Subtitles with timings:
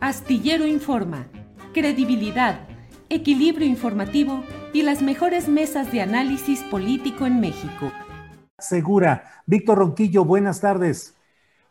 [0.00, 1.28] Astillero Informa,
[1.74, 2.66] credibilidad,
[3.10, 7.92] equilibrio informativo y las mejores mesas de análisis político en México.
[8.58, 9.42] Segura.
[9.44, 11.14] Víctor Ronquillo, buenas tardes.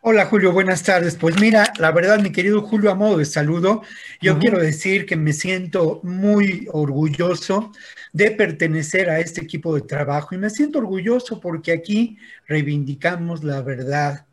[0.02, 1.16] Hola Julio, buenas tardes.
[1.16, 3.82] Pues mira, la verdad, mi querido Julio, a modo de saludo,
[4.22, 7.72] yo quiero decir que me siento muy orgulloso
[8.14, 13.64] de pertenecer a este equipo de trabajo y me siento orgulloso porque aquí reivindicamos la
[13.64, 14.28] verdad,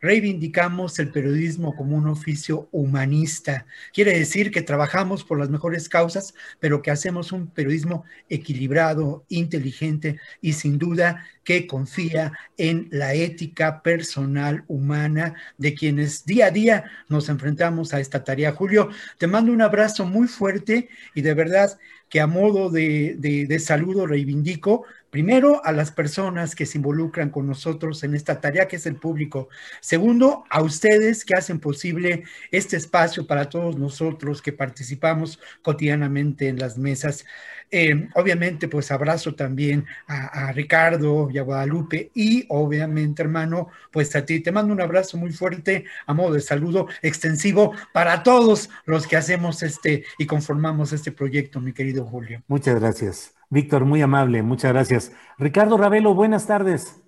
[0.00, 3.66] reivindicamos el periodismo como un oficio humanista.
[3.92, 10.20] Quiere decir que trabajamos por las mejores causas, pero que hacemos un periodismo equilibrado, inteligente
[10.40, 16.84] y sin duda que confía en la ética personal humana de quienes día a día
[17.08, 18.52] nos enfrentamos a esta tarea.
[18.52, 23.58] Julio, te mando un abrazo muy fuerte y de verdad que a modo de, de,
[23.58, 28.76] saludo reivindico primero a las personas que se involucran con nosotros en esta tarea que
[28.76, 29.48] es el público.
[29.80, 36.58] Segundo, a ustedes que hacen posible este espacio para todos nosotros que participamos cotidianamente en
[36.58, 37.24] las mesas.
[37.70, 44.14] Eh, obviamente, pues abrazo también a, a, Ricardo y a Guadalupe y obviamente, hermano, pues
[44.16, 44.40] a ti.
[44.40, 49.16] Te mando un abrazo muy fuerte a modo de saludo extensivo para todos los que
[49.16, 52.42] hacemos este y conformamos este proyecto, mi querido Julio.
[52.48, 53.37] Muchas gracias.
[53.50, 55.16] Víctor, muy amable, muchas gracias.
[55.38, 57.02] Ricardo Ravelo, buenas tardes.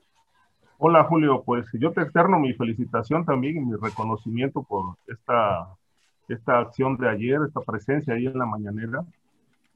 [0.78, 5.68] Hola Julio, pues yo te externo mi felicitación también y mi reconocimiento por esta,
[6.28, 9.04] esta acción de ayer, esta presencia ahí en la mañanera.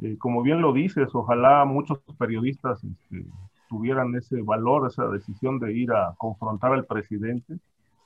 [0.01, 3.27] Eh, como bien lo dices, ojalá muchos periodistas este,
[3.69, 7.59] tuvieran ese valor, esa decisión de ir a confrontar al presidente,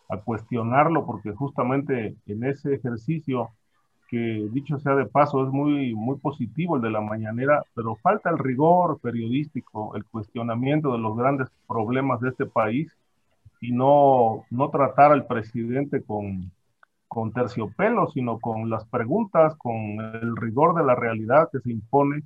[0.08, 3.50] a cuestionarlo, porque justamente en ese ejercicio,
[4.08, 8.30] que dicho sea de paso, es muy, muy positivo el de la mañanera, pero falta
[8.30, 12.90] el rigor periodístico, el cuestionamiento de los grandes problemas de este país
[13.60, 16.50] y no, no tratar al presidente con,
[17.06, 22.22] con terciopelo, sino con las preguntas, con el rigor de la realidad que se impone.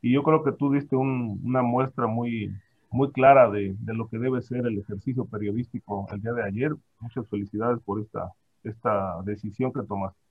[0.00, 2.54] Y yo creo que tú diste una muestra muy,
[2.90, 6.74] muy clara de, de, lo que debe ser el ejercicio periodístico el día de ayer.
[7.00, 8.32] Muchas felicidades por esta,
[8.62, 10.25] esta decisión que tomaste.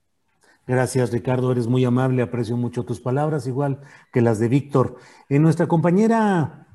[0.67, 1.51] Gracias, Ricardo.
[1.51, 2.21] Eres muy amable.
[2.21, 3.81] Aprecio mucho tus palabras, igual
[4.11, 4.97] que las de Víctor.
[5.29, 6.65] En nuestra compañera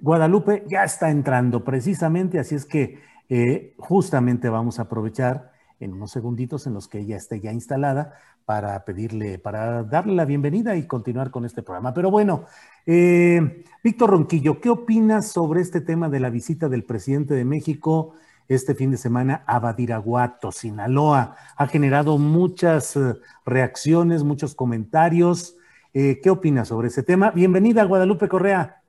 [0.00, 5.50] Guadalupe ya está entrando precisamente, así es que eh, justamente vamos a aprovechar
[5.80, 10.24] en unos segunditos en los que ella esté ya instalada para pedirle, para darle la
[10.24, 11.92] bienvenida y continuar con este programa.
[11.94, 12.44] Pero bueno,
[12.86, 18.14] eh, Víctor Ronquillo, ¿qué opinas sobre este tema de la visita del presidente de México
[18.48, 21.36] este fin de semana a Badiraguato, Sinaloa?
[21.56, 23.14] Ha generado muchas eh,
[23.44, 25.56] reacciones, muchos comentarios.
[25.92, 27.30] Eh, ¿Qué opinas sobre ese tema?
[27.30, 28.82] Bienvenida, Guadalupe Correa.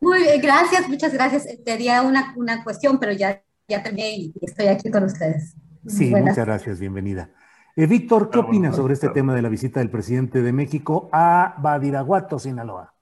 [0.00, 1.46] Muy bien, gracias, muchas gracias.
[1.64, 5.54] Te haría una, una cuestión, pero ya, ya terminé y estoy aquí con ustedes.
[5.86, 7.30] Sí, muchas gracias, bienvenida.
[7.76, 11.54] Eh, Víctor, ¿qué opinas sobre este tema de la visita del presidente de México a
[11.58, 12.95] Badiraguato, Sinaloa?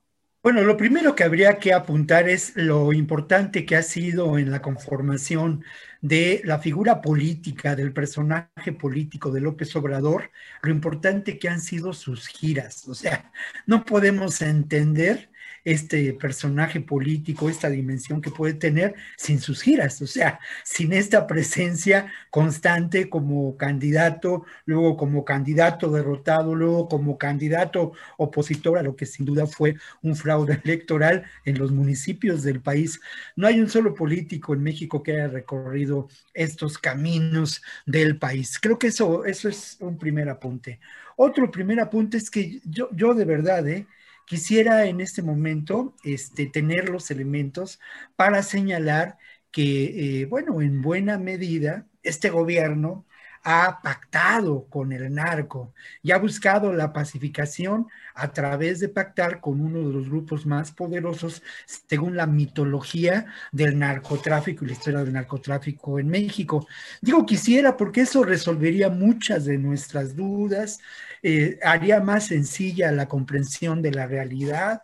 [0.44, 4.60] Bueno, lo primero que habría que apuntar es lo importante que ha sido en la
[4.60, 5.64] conformación
[6.02, 10.30] de la figura política, del personaje político de López Obrador,
[10.62, 12.86] lo importante que han sido sus giras.
[12.88, 13.32] O sea,
[13.66, 15.30] no podemos entender
[15.64, 21.26] este personaje político, esta dimensión que puede tener sin sus giras, o sea, sin esta
[21.26, 29.06] presencia constante como candidato, luego como candidato derrotado, luego como candidato opositor a lo que
[29.06, 33.00] sin duda fue un fraude electoral en los municipios del país.
[33.36, 38.58] No hay un solo político en México que haya recorrido estos caminos del país.
[38.60, 40.80] Creo que eso, eso es un primer apunte.
[41.16, 43.86] Otro primer apunte es que yo, yo de verdad, ¿eh?
[44.26, 47.80] Quisiera en este momento este, tener los elementos
[48.16, 49.18] para señalar
[49.50, 53.06] que, eh, bueno, en buena medida, este gobierno
[53.44, 59.60] ha pactado con el narco y ha buscado la pacificación a través de pactar con
[59.60, 65.12] uno de los grupos más poderosos según la mitología del narcotráfico y la historia del
[65.12, 66.66] narcotráfico en México.
[67.02, 70.80] Digo quisiera porque eso resolvería muchas de nuestras dudas,
[71.22, 74.80] eh, haría más sencilla la comprensión de la realidad,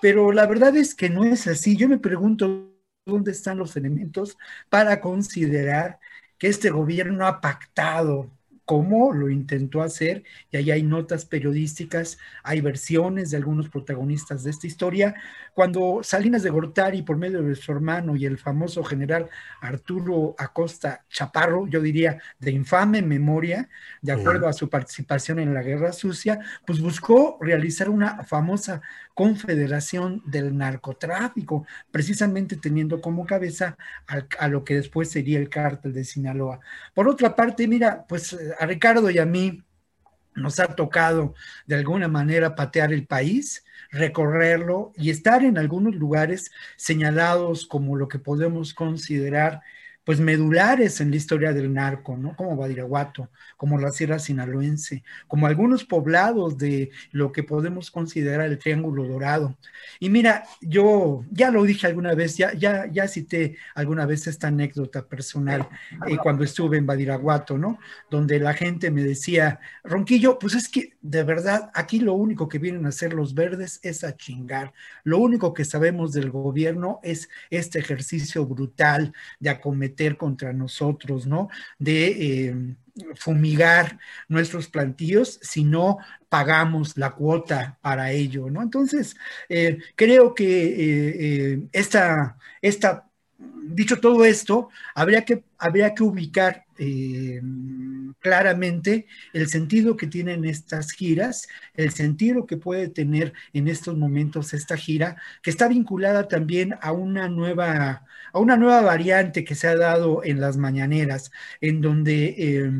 [0.00, 1.76] pero la verdad es que no es así.
[1.76, 2.70] Yo me pregunto
[3.04, 4.38] dónde están los elementos
[4.68, 5.98] para considerar
[6.48, 8.30] este gobierno ha pactado
[8.64, 14.50] cómo lo intentó hacer, y ahí hay notas periodísticas, hay versiones de algunos protagonistas de
[14.50, 15.14] esta historia.
[15.54, 19.28] Cuando Salinas de Gortari, por medio de su hermano y el famoso general
[19.60, 23.68] Arturo Acosta Chaparro, yo diría de infame memoria,
[24.02, 28.82] de acuerdo a su participación en la Guerra Sucia, pues buscó realizar una famosa
[29.14, 33.76] confederación del narcotráfico, precisamente teniendo como cabeza
[34.08, 36.58] a, a lo que después sería el cártel de Sinaloa.
[36.94, 39.62] Por otra parte, mira, pues a Ricardo y a mí
[40.34, 41.34] nos ha tocado
[41.66, 48.08] de alguna manera patear el país, recorrerlo y estar en algunos lugares señalados como lo
[48.08, 49.62] que podemos considerar
[50.04, 52.36] pues medulares en la historia del narco, ¿no?
[52.36, 58.58] Como Badiraguato, como la Sierra Sinaloense, como algunos poblados de lo que podemos considerar el
[58.58, 59.56] Triángulo Dorado.
[60.00, 64.48] Y mira, yo ya lo dije alguna vez, ya, ya, ya cité alguna vez esta
[64.48, 65.68] anécdota personal
[66.06, 67.78] eh, cuando estuve en Badiraguato, ¿no?
[68.10, 72.58] Donde la gente me decía, Ronquillo, pues es que de verdad aquí lo único que
[72.58, 74.74] vienen a hacer los verdes es a chingar.
[75.02, 81.48] Lo único que sabemos del gobierno es este ejercicio brutal de acometer contra nosotros, ¿no?
[81.78, 82.06] De
[82.48, 82.76] eh,
[83.16, 83.98] fumigar
[84.28, 85.98] nuestros plantíos si no
[86.28, 88.62] pagamos la cuota para ello, ¿no?
[88.62, 89.16] Entonces,
[89.48, 93.08] eh, creo que eh, esta, esta
[93.38, 97.40] dicho todo esto, habría que, habría que ubicar eh,
[98.20, 104.54] claramente el sentido que tienen estas giras, el sentido que puede tener en estos momentos
[104.54, 109.68] esta gira, que está vinculada también a una nueva, a una nueva variante que se
[109.68, 111.30] ha dado en las mañaneras,
[111.60, 112.72] en donde eh,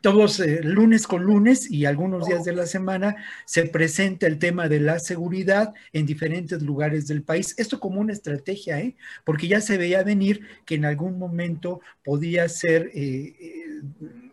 [0.00, 4.68] todos eh, lunes con lunes y algunos días de la semana se presenta el tema
[4.68, 7.54] de la seguridad en diferentes lugares del país.
[7.58, 8.96] Esto como una estrategia, ¿eh?
[9.24, 13.64] porque ya se veía venir que en algún momento podía ser eh, eh,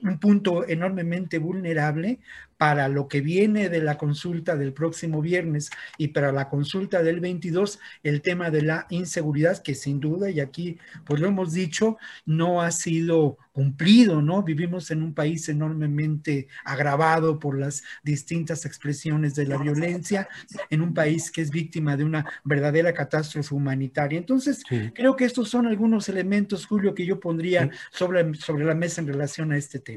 [0.07, 2.19] un punto enormemente vulnerable
[2.57, 7.19] para lo que viene de la consulta del próximo viernes y para la consulta del
[7.19, 11.97] 22, el tema de la inseguridad, que sin duda, y aquí pues lo hemos dicho,
[12.25, 14.43] no ha sido cumplido, ¿no?
[14.43, 20.27] Vivimos en un país enormemente agravado por las distintas expresiones de la violencia,
[20.69, 24.17] en un país que es víctima de una verdadera catástrofe humanitaria.
[24.17, 24.61] Entonces,
[24.93, 29.07] creo que estos son algunos elementos, Julio, que yo pondría sobre, sobre la mesa en
[29.07, 29.94] relación a este tema.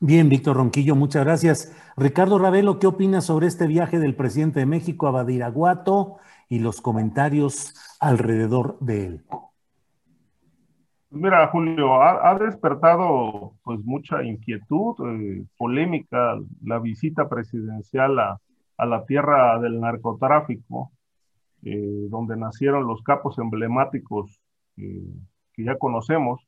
[0.00, 1.74] Bien, Víctor Ronquillo, muchas gracias.
[1.96, 6.18] Ricardo Ravelo, ¿qué opinas sobre este viaje del presidente de México a Badiraguato
[6.50, 9.24] y los comentarios alrededor de él?
[11.08, 18.38] Mira, Julio, ha, despertado pues mucha inquietud, eh, polémica la visita presidencial a,
[18.78, 20.92] la tierra del narcotráfico,
[21.62, 24.38] eh, donde nacieron los capos emblemáticos
[24.76, 25.06] eh,
[25.54, 26.46] que ya conocemos.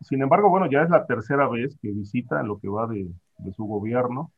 [0.00, 3.06] Sin embargo, bueno, ya es la tercera vez que visita lo que va de,
[3.54, 4.32] su gobierno,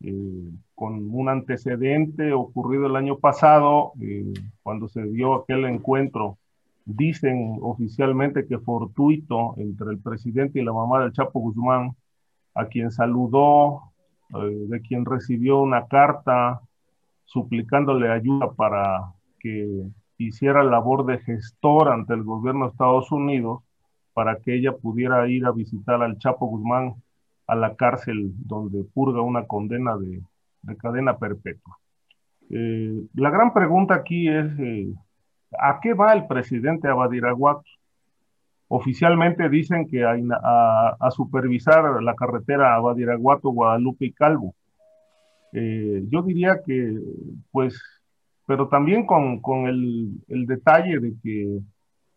[0.00, 6.38] eh, con un antecedente ocurrido el año pasado, eh, cuando se dio aquel encuentro,
[6.84, 11.96] dicen oficialmente que fortuito entre el presidente y la mamá del Chapo Guzmán,
[12.54, 13.92] a quien saludó,
[14.30, 16.60] eh, de quien recibió una carta
[17.24, 19.86] suplicándole ayuda para que
[20.18, 23.62] hiciera labor de gestor ante el gobierno de Estados Unidos
[24.12, 26.94] para que ella pudiera ir a visitar al Chapo Guzmán
[27.46, 30.22] a la cárcel donde purga una condena de,
[30.76, 31.78] cadena perpetua.
[32.50, 34.92] Eh, la gran pregunta aquí es, eh,
[35.58, 37.64] ¿a qué va el presidente Abadiraguato?
[38.68, 40.16] Oficialmente dicen que a,
[41.00, 44.54] a, supervisar la carretera Abadiraguato, Guadalupe y Calvo.
[45.52, 46.96] Eh, yo diría que,
[47.50, 47.82] pues,
[48.46, 51.58] pero también con, el, el, detalle de que,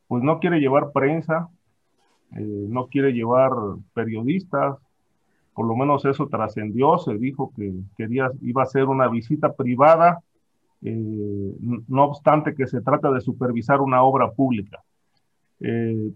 [0.08, 1.50] pues, no quiere llevar prensa,
[2.36, 3.52] eh, no quiere llevar
[3.94, 4.78] periodistas,
[5.54, 10.20] por lo menos eso trascendió, se dijo que quería, iba a ser una visita privada,
[10.82, 11.56] eh,
[11.88, 14.82] no obstante que se trata de supervisar una obra pública.
[15.60, 16.12] Eh,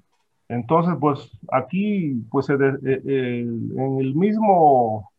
[0.49, 5.11] entonces, pues aquí, pues en el mismo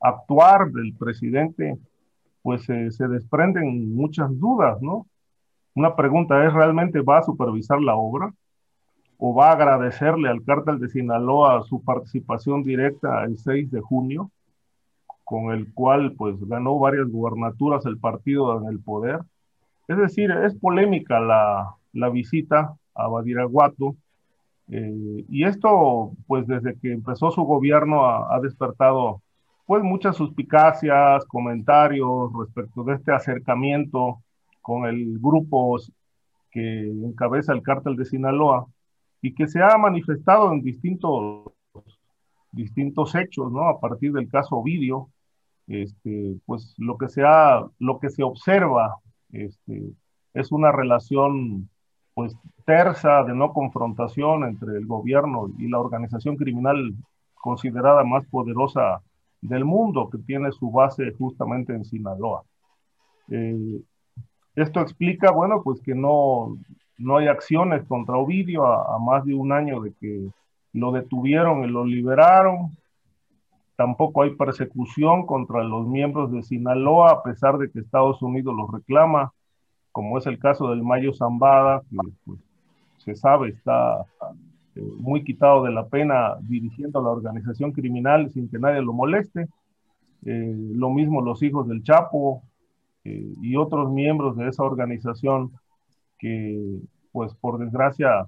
[0.00, 1.78] actuar del presidente,
[2.42, 5.06] pues se desprenden muchas dudas, ¿no?
[5.74, 8.32] Una pregunta es, ¿realmente va a supervisar la obra?
[9.18, 14.30] O va a agradecerle al cártel de Sinaloa su participación directa el 6 de junio,
[15.24, 19.20] con el cual pues ganó varias gubernaturas el partido en el poder.
[19.88, 23.96] Es decir, es polémica la, la visita a Badiraguato,
[24.68, 29.22] eh, y esto pues desde que empezó su gobierno ha, ha despertado
[29.66, 34.22] pues muchas suspicacias, comentarios respecto de este acercamiento
[34.60, 35.78] con el grupo
[36.50, 38.66] que encabeza el cártel de Sinaloa
[39.22, 41.52] y que se ha manifestado en distintos,
[42.50, 43.68] distintos hechos, ¿no?
[43.68, 45.08] A partir del caso Ovidio,
[45.68, 48.96] este, pues lo que se, ha, lo que se observa
[49.30, 49.92] este,
[50.34, 51.70] es una relación
[52.14, 52.36] pues
[52.66, 56.94] tersa de no confrontación entre el gobierno y la organización criminal
[57.34, 59.00] considerada más poderosa
[59.40, 62.44] del mundo, que tiene su base justamente en Sinaloa.
[63.28, 63.80] Eh,
[64.54, 66.58] esto explica, bueno, pues que no,
[66.98, 70.28] no hay acciones contra Ovidio a, más de un año de que
[70.72, 72.70] lo detuvieron y lo liberaron.
[73.76, 78.70] Tampoco hay persecución contra los miembros de Sinaloa, a pesar de que Estados Unidos los
[78.70, 79.32] reclama,
[79.90, 82.40] como es el caso del Mayo Zambada, que pues,
[82.98, 84.04] se sabe está
[84.74, 89.48] eh, muy quitado de la pena dirigiendo la organización criminal sin que nadie lo moleste.
[90.24, 92.42] Eh, lo mismo los hijos del Chapo
[93.04, 95.52] eh, y otros miembros de esa organización
[96.22, 96.78] que,
[97.10, 98.26] pues por desgracia,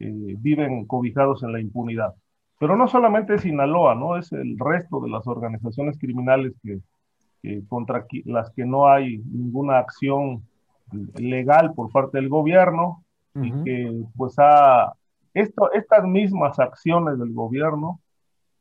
[0.00, 2.12] eh, viven cobijados en la impunidad.
[2.58, 4.16] Pero no solamente Sinaloa, ¿no?
[4.16, 6.80] Es el resto de las organizaciones criminales que,
[7.68, 10.42] contra las que no hay ninguna acción
[11.14, 14.94] legal por parte del gobierno y que pues ha,
[15.32, 18.00] esto, estas mismas acciones del gobierno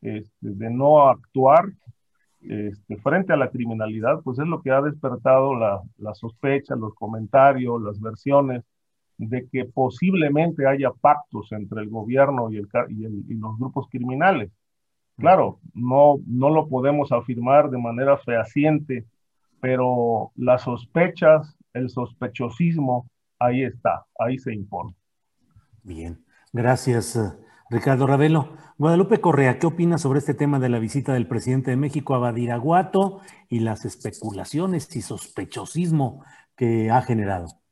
[0.01, 1.71] este, de no actuar
[2.41, 6.93] este, frente a la criminalidad, pues es lo que ha despertado la, la sospecha, los
[6.93, 8.63] comentarios, las versiones
[9.17, 14.51] de que posiblemente haya pactos entre el gobierno y, el, y, los grupos criminales.
[15.17, 19.05] Claro, no, no lo podemos afirmar de manera fehaciente,
[19.62, 23.07] pero las sospechas, el sospechosismo,
[23.39, 24.93] ahí está, ahí se impone.
[25.84, 27.31] Bien, gracias eh,
[27.69, 28.57] Ricardo Ravelo.
[28.77, 32.19] Guadalupe Correa, ¿qué opinas sobre este tema de la visita del presidente de México a
[32.19, 36.25] Badiraguato y las especulaciones y sospechosismo
[36.57, 37.64] que ha generado?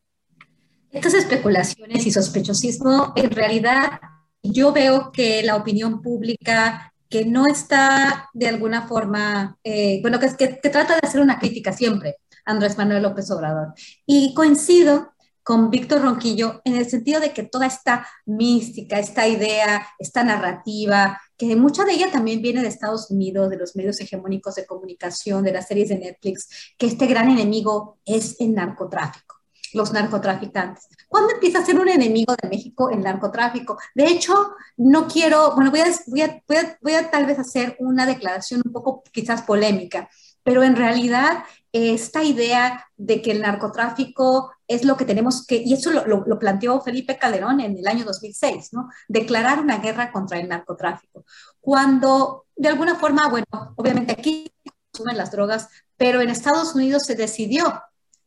[0.93, 3.99] Estas especulaciones y sospechosismo, en realidad
[4.43, 10.27] yo veo que la opinión pública que no está de alguna forma, eh, bueno, que,
[10.47, 13.73] trata de hacer una crítica siempre Andrés Manuel López Obrador.
[14.05, 19.87] Y coincido con Víctor Ronquillo en el sentido de que toda esta mística, esta idea,
[19.97, 24.53] esta narrativa, que mucha de ella también viene de Estados Unidos, de los medios hegemónicos
[24.55, 29.42] de comunicación, de las series de Netflix, que este gran enemigo es el narcotráfico
[29.73, 30.87] los narcotraficantes.
[31.07, 33.77] ¿Cuándo empieza a ser un enemigo de México el narcotráfico?
[33.93, 36.43] De hecho, no quiero, bueno, voy a, voy a,
[36.81, 40.09] voy a, tal vez hacer una declaración un poco quizás polémica,
[40.43, 45.73] pero en realidad esta idea de que el narcotráfico es lo que tenemos que, y
[45.73, 48.89] eso lo, lo, planteó Felipe Calderón en el año 2006, ¿no?
[49.07, 51.25] Declarar una guerra contra el narcotráfico.
[51.59, 54.51] Cuando, de alguna forma, bueno, obviamente aquí
[54.91, 57.81] consumen las drogas, pero en Estados Unidos se decidió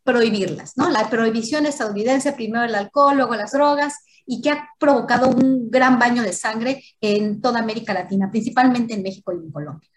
[0.06, 0.88] prohibirlas, ¿no?
[0.88, 5.98] La prohibición estadounidense, primero el alcohol, luego las drogas, y que ha provocado un gran
[5.98, 9.88] baño de sangre en toda América Latina, principalmente en México y en Colombia.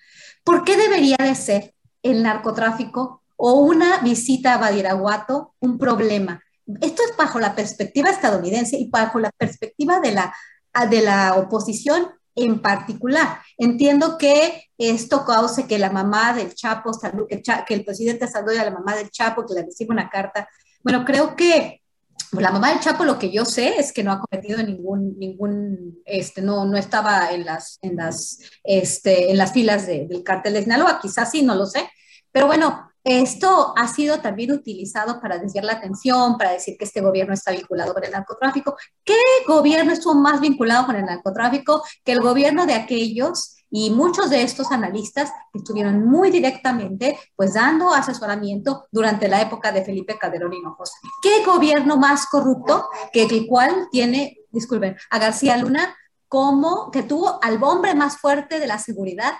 [0.43, 1.73] ¿Por qué debería de ser
[2.03, 6.43] el narcotráfico o una visita a Badiraguato un problema?
[6.81, 10.33] Esto es bajo la perspectiva estadounidense y bajo la perspectiva de la,
[10.89, 13.39] de la oposición en particular.
[13.57, 16.91] Entiendo que esto cause que la mamá del Chapo,
[17.29, 20.47] que el presidente salude a la mamá del Chapo, que le reciba una carta.
[20.83, 21.81] Bueno, creo que
[22.31, 25.99] la mamá del Chapo, lo que yo sé es que no ha cometido ningún, ningún,
[26.05, 30.63] este, no, no estaba en las, en las, este, en las filas del cártel de
[30.63, 31.89] Sinaloa, quizás sí, no lo sé.
[32.31, 37.01] Pero bueno, esto ha sido también utilizado para desviar la atención, para decir que este
[37.01, 38.75] gobierno está vinculado con el narcotráfico.
[39.03, 39.15] ¿Qué
[39.47, 44.41] gobierno estuvo más vinculado con el narcotráfico que el gobierno de aquellos Y muchos de
[44.41, 50.97] estos analistas estuvieron muy directamente, pues, dando asesoramiento durante la época de Felipe Calderón Hinojosa.
[51.21, 55.95] ¿Qué gobierno más corrupto que el cual tiene, disculpen, a García Luna
[56.27, 59.33] como que tuvo al hombre más fuerte de la seguridad?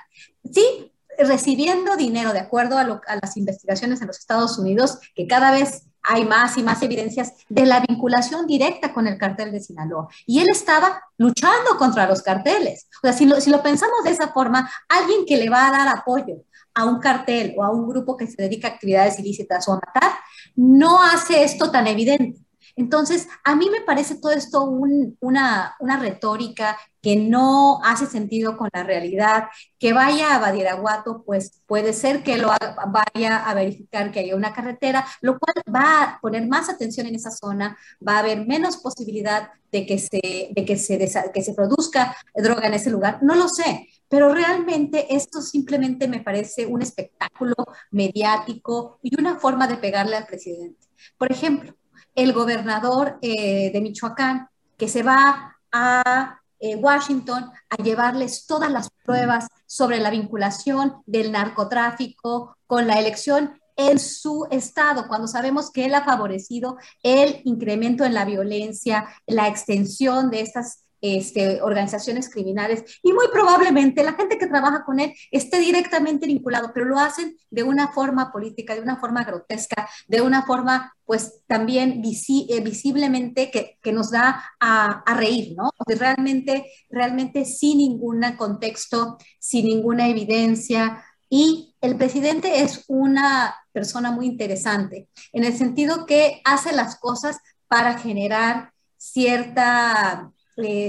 [0.51, 0.93] Sí,
[1.27, 5.83] recibiendo dinero, de acuerdo a, a las investigaciones en los Estados Unidos, que cada vez
[6.01, 10.07] hay más y más evidencias de la vinculación directa con el cartel de Sinaloa.
[10.25, 12.87] Y él estaba luchando contra los carteles.
[13.03, 15.87] O sea, lo, si lo pensamos de esa forma, alguien que le va a dar
[15.87, 19.73] apoyo a un cartel o a un grupo que se dedica a actividades ilícitas o
[19.73, 20.13] a matar,
[20.55, 22.39] no hace esto tan evidente.
[22.79, 28.69] Entonces, a mí me parece todo esto una, una retórica que no hace sentido con
[28.71, 32.53] la realidad, que vaya a Badiraguato, pues puede ser que lo
[32.87, 37.15] vaya a verificar que haya una carretera, lo cual va a poner más atención en
[37.15, 40.97] esa zona, va a haber menos posibilidad de que se, de que se,
[41.33, 46.21] que se produzca droga en ese lugar, no lo sé, pero realmente esto simplemente me
[46.21, 47.55] parece un espectáculo
[47.91, 50.87] mediático y una forma de pegarle al presidente.
[51.17, 51.75] Por ejemplo,
[52.15, 58.89] el gobernador eh, de Michoacán, que se va a eh, Washington a llevarles todas las
[59.03, 65.85] pruebas sobre la vinculación del narcotráfico con la elección en su estado, cuando sabemos que
[65.85, 72.99] él ha favorecido el incremento en la violencia, la extensión de estas este, organizaciones criminales
[73.03, 77.37] y muy probablemente la gente que trabaja con él esté directamente vinculado, pero lo hacen
[77.49, 83.49] de una forma política, de una forma grotesca, de una forma pues también eh, visiblemente
[83.49, 85.71] que, que, nos da a, a reír, ¿no?
[85.87, 91.03] realmente, realmente sin ningún contexto, sin ninguna evidencia.
[91.27, 97.37] Y el presidente es una persona muy interesante, en el sentido que hace las cosas
[97.67, 100.31] para generar cierta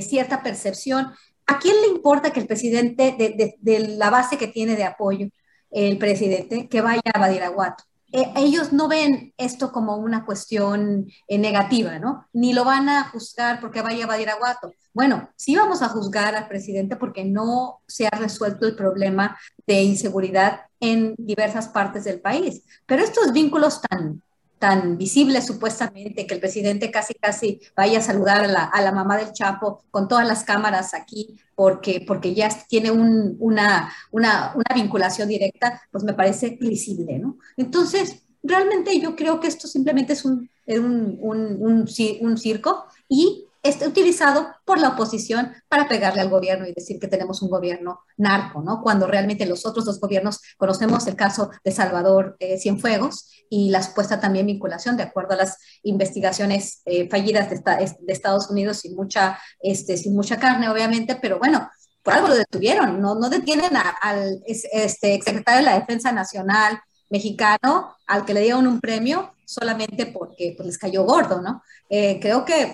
[0.03, 1.13] cierta percepción.
[1.47, 3.17] ¿A quién le importa que el presidente,
[3.61, 5.29] de, la base que tiene de apoyo,
[5.71, 7.85] el presidente, que vaya a Badiraguato?
[8.13, 12.27] Eh, ellos no ven esto como una cuestión eh, negativa, ¿no?
[12.33, 14.73] Ni lo van a juzgar porque vaya a Badiraguato.
[14.93, 19.83] Bueno, sí vamos a juzgar al presidente porque no se ha resuelto el problema de
[19.83, 22.65] inseguridad en diversas partes del país.
[22.87, 24.23] Pero estos vínculos tan,
[24.61, 28.93] tan visible supuestamente, que el presidente casi casi vaya a saludar a la, a la
[28.93, 34.53] mamá del Chapo con todas las cámaras aquí, porque, porque ya tiene un, una, una,
[34.55, 37.39] una, vinculación directa, pues me parece visible, ¿no?
[37.57, 41.89] Entonces, realmente yo creo que esto simplemente es un, un, un,
[42.21, 47.09] un circo y esté utilizado por la oposición para pegarle al gobierno y decir que
[47.09, 48.81] tenemos un gobierno narco, ¿no?
[48.83, 53.83] Cuando realmente los otros dos gobiernos conocemos el caso de Salvador eh, Cienfuegos y la
[53.83, 57.61] supuesta también vinculación, de acuerdo a las investigaciones eh, fallidas de,
[58.09, 61.69] Estados Unidos, sin mucha, este, sin mucha carne, obviamente, pero bueno,
[62.03, 67.95] por algo lo detuvieron, no, no detienen al este, exsecretario de la Defensa Nacional mexicano
[68.07, 71.65] al que le dieron un premio solamente porque pues, les cayó gordo, ¿no?
[71.89, 72.73] Eh, creo que,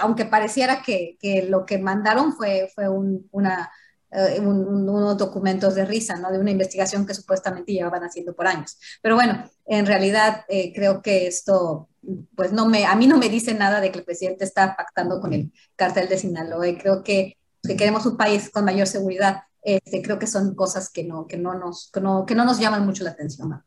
[0.00, 6.30] aunque pareciera que, lo que mandaron fue, fue un, unos documentos de risa, ¿no?
[6.30, 8.78] De una investigación que supuestamente llevaban haciendo por años.
[9.02, 11.88] Pero bueno, en realidad eh, creo que esto,
[12.36, 15.20] pues no me, a mí no me dice nada de que el presidente está pactando
[15.20, 16.66] con el cartel de Sinaloa.
[16.80, 19.42] Creo que, que queremos un país con mayor seguridad.
[19.62, 22.60] Este, creo que son cosas que no, que no, nos, que no, que no nos
[22.60, 23.64] llaman mucho la atención.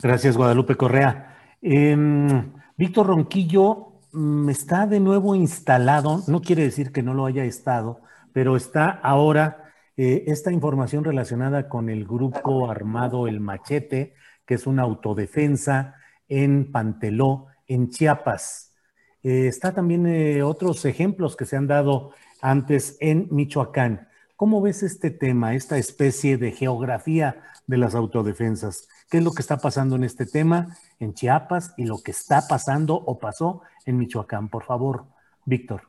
[0.00, 1.31] Gracias, Guadalupe Correa.
[1.62, 7.44] Em, Víctor Ronquillo mm, está de nuevo instalado, no quiere decir que no lo haya
[7.44, 8.00] estado,
[8.32, 14.66] pero está ahora eh, esta información relacionada con el grupo armado El Machete, que es
[14.66, 15.94] una autodefensa
[16.28, 18.74] en Panteló, en Chiapas.
[19.22, 24.08] Eh, está también eh, otros ejemplos que se han dado antes en Michoacán.
[24.34, 28.88] ¿Cómo ves este tema, esta especie de geografía de las autodefensas?
[29.12, 32.48] ¿Qué es lo que está pasando en este tema en Chiapas y lo que está
[32.48, 34.48] pasando o pasó en Michoacán?
[34.48, 35.04] Por favor,
[35.44, 35.82] Víctor.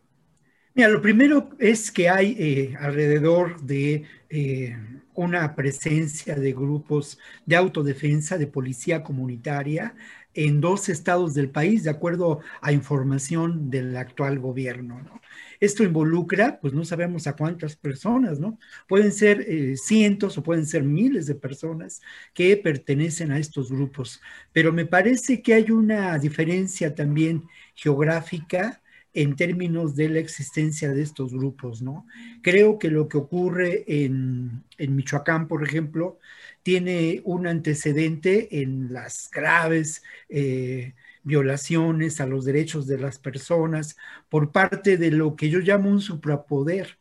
[0.73, 4.77] Mira, lo primero es que hay eh, alrededor de eh,
[5.13, 9.95] una presencia de grupos de autodefensa, de policía comunitaria
[10.33, 15.01] en dos estados del país, de acuerdo a información del actual gobierno.
[15.01, 15.21] ¿no?
[15.59, 18.59] Esto involucra, pues no sabemos a cuántas personas, ¿no?
[18.87, 22.01] Pueden ser eh, cientos o pueden ser miles de personas
[22.33, 27.43] que pertenecen a estos grupos, pero me parece que hay una diferencia también
[27.75, 28.82] geográfica
[29.13, 32.07] en términos de la existencia de estos grupos, ¿no?
[32.41, 36.19] Creo que lo que ocurre en, en Michoacán, por ejemplo,
[36.63, 43.97] tiene un antecedente en las graves eh, violaciones a los derechos de las personas
[44.29, 46.97] por parte de lo que yo llamo un suprapoder,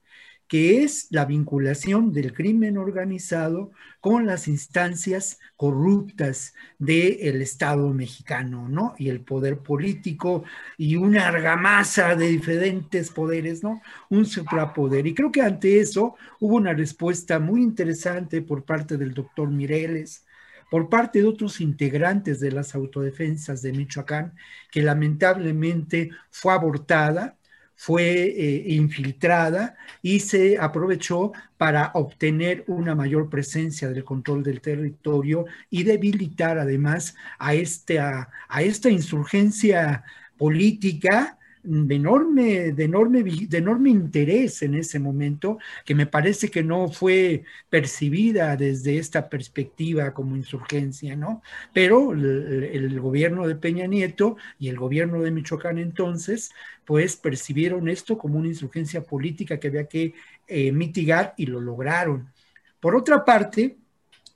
[0.53, 8.95] que es la vinculación del crimen organizado con las instancias corruptas del Estado mexicano, ¿no?
[8.99, 10.45] Y el poder político
[10.77, 13.81] y una argamasa de diferentes poderes, ¿no?
[14.11, 15.07] Un suprapoder.
[15.07, 20.27] Y creo que ante eso hubo una respuesta muy interesante por parte del doctor Mireles,
[20.71, 24.35] por parte de otros integrantes de las autodefensas de Michoacán,
[24.71, 27.39] que lamentablemente fue abortada,
[27.85, 35.47] fue eh, infiltrada y se aprovechó para obtener una mayor presencia del control del territorio
[35.69, 40.05] y debilitar además a esta, a esta insurgencia
[40.39, 46.63] política de enorme, de, enorme, de enorme interés en ese momento, que me parece que
[46.63, 51.43] no fue percibida desde esta perspectiva como insurgencia, ¿no?
[51.73, 56.51] Pero el, gobierno de Peña Nieto y el gobierno de Michoacán entonces,
[56.85, 60.15] pues percibieron esto como una insurgencia política que había que
[60.49, 62.33] eh, mitigar y lo lograron.
[62.81, 63.77] Por otra parte,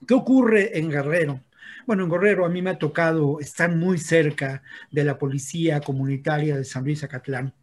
[0.07, 1.41] ¿qué ocurre en Guerrero?
[1.87, 6.57] Bueno, en Guerrero a mí me ha tocado estar muy cerca de la policía comunitaria
[6.57, 7.55] de San Luis Acatlán.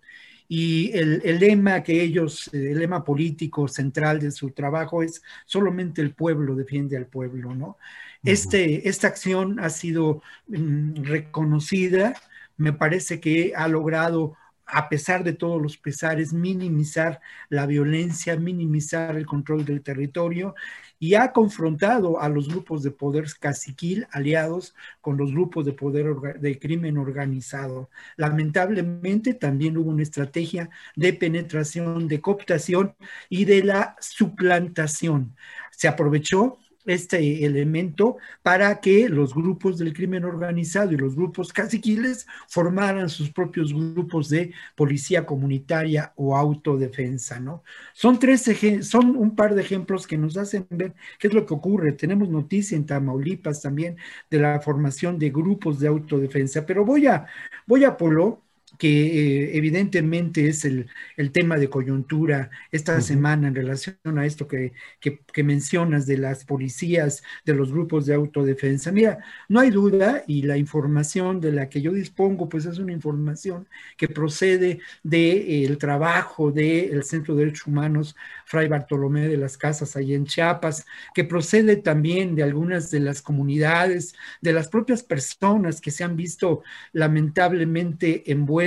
[0.48, 6.14] Y el, lema que ellos, el lema político central de su trabajo es solamente el
[6.14, 7.78] pueblo defiende al pueblo, ¿no?
[8.24, 12.14] Este, esta acción ha sido mm, reconocida,
[12.56, 19.18] me parece que ha logrado a pesar de todos los pesares, minimizar la violencia, minimizar
[19.18, 20.56] el control del territorio
[21.04, 26.16] y ha confrontado a los grupos de poder caciquil aliados con los grupos de poder
[26.40, 27.90] de crimen organizado.
[28.16, 32.96] Lamentablemente también hubo una estrategia de penetración, de cooptación
[33.28, 35.36] y de la suplantación.
[35.72, 42.28] Se aprovechó este elemento para que los grupos del crimen organizado y los grupos caciquiles
[42.48, 47.64] formaran sus propios grupos de policía comunitaria o autodefensa, ¿no?
[47.94, 48.44] Son tres
[48.82, 51.94] son un par de ejemplos que nos hacen ver qué es lo que ocurre.
[51.94, 53.98] Tenemos noticia en Tamaulipas también
[54.30, 57.26] de la formación de grupos de autodefensa, pero voy a
[57.66, 58.43] voy a Polo
[58.78, 60.90] que eh, evidentemente es el,
[61.32, 67.24] tema de coyuntura esta semana en relación a esto que, que, mencionas de las policías,
[67.46, 68.92] de los grupos de autodefensa.
[68.92, 72.92] Mira, no hay duda y la información de la que yo dispongo, pues es una
[72.92, 79.58] información que procede del eh, trabajo del Centro de Derechos Humanos Fray Bartolomé de las
[79.58, 85.04] Casas, ahí en Chiapas, que procede también de algunas de las comunidades, de las propias
[85.04, 88.63] personas que se han visto lamentablemente envueltas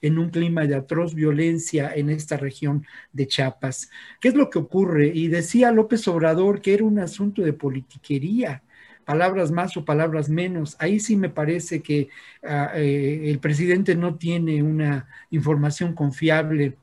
[0.00, 3.90] en un clima de atroz violencia en esta región de Chiapas.
[4.20, 5.08] ¿Qué es lo que ocurre?
[5.14, 8.62] Y decía López Obrador que era un asunto de politiquería
[9.04, 10.76] palabras más o palabras menos.
[10.78, 12.08] Ahí sí me parece que
[12.44, 16.76] ah, eh, el presidente no tiene una información confiable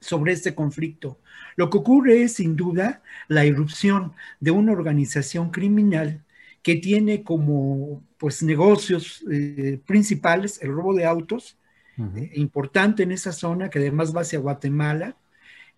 [0.00, 1.18] sobre este conflicto.
[1.56, 6.24] Lo que ocurre es sin duda la irrupción de una organización criminal
[6.62, 11.57] que tiene como pues negocios eh, principales el robo de autos,
[11.98, 15.16] eh, importante en esa zona que además va hacia Guatemala,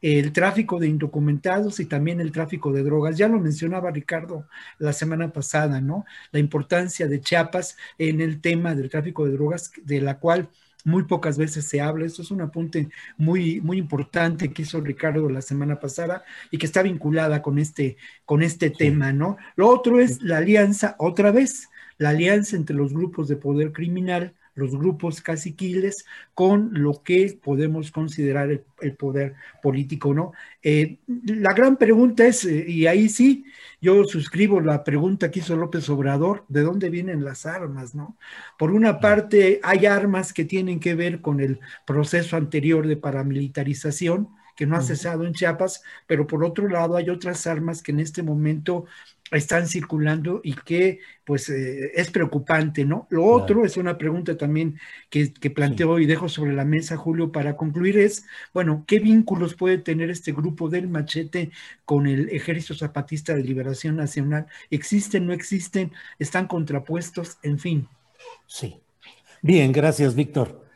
[0.03, 3.17] el tráfico de indocumentados y también el tráfico de drogas.
[3.19, 4.47] Ya lo mencionaba Ricardo
[4.79, 6.05] la semana pasada, ¿no?
[6.33, 10.49] La importancia de Chiapas en el tema del tráfico de drogas, de la cual
[10.85, 12.07] muy pocas veces se habla.
[12.07, 16.67] Esto es un apunte muy, muy importante que hizo Ricardo la semana pasada y que
[16.67, 19.37] está vinculada con este, con este tema, ¿no?
[19.57, 24.35] Lo otro es la alianza, otra vez, la alianza entre los grupos de poder criminal
[24.61, 30.33] los grupos caciquiles con lo que podemos considerar el, poder político, ¿no?
[30.63, 33.45] Eh, la gran pregunta es, eh, y ahí sí,
[33.81, 38.17] yo suscribo la pregunta que hizo López Obrador, ¿de dónde vienen las armas, no?
[38.59, 44.29] Por una parte, hay armas que tienen que ver con el proceso anterior de paramilitarización,
[44.61, 48.01] que no ha cesado en Chiapas, pero por otro lado hay otras armas que en
[48.01, 48.85] este momento
[49.31, 53.07] están circulando y que pues eh, es preocupante, ¿no?
[53.09, 57.33] Lo otro es una pregunta también que, que planteo y dejo sobre la mesa, Julio,
[57.33, 61.53] para concluir es, bueno, ¿qué vínculos puede tener este grupo del machete
[61.87, 64.47] con el Ejército Zapatista de Liberación Nacional?
[64.69, 65.91] ¿Existen, no existen?
[66.19, 67.39] ¿Están contrapuestos?
[67.43, 67.89] En fin.
[68.47, 68.79] Sí.
[69.41, 70.67] Bien, gracias, Víctor.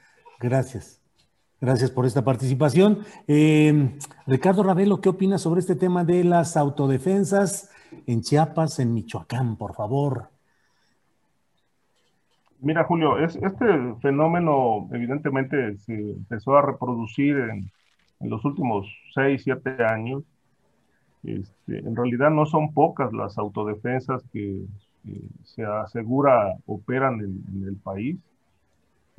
[0.40, 1.03] Gracias.
[1.64, 2.98] Gracias por esta participación.
[3.26, 3.96] Eh,
[4.26, 7.70] Ricardo Ravelo, ¿qué opinas sobre este tema de las autodefensas
[8.06, 10.28] en Chiapas, en Michoacán, por favor?
[12.60, 13.66] Mira, Julio, es, este
[14.02, 17.70] fenómeno evidentemente se empezó a reproducir en,
[18.20, 20.22] los últimos seis, siete años.
[21.22, 24.66] Este, en realidad no son pocas las autodefensas que
[25.44, 28.18] se asegura operan en, el país.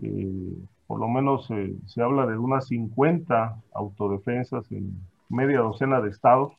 [0.03, 0.53] Eh,
[0.87, 4.95] por lo menos eh, se habla de unas 50 autodefensas en,
[5.29, 6.53] media docena de estados,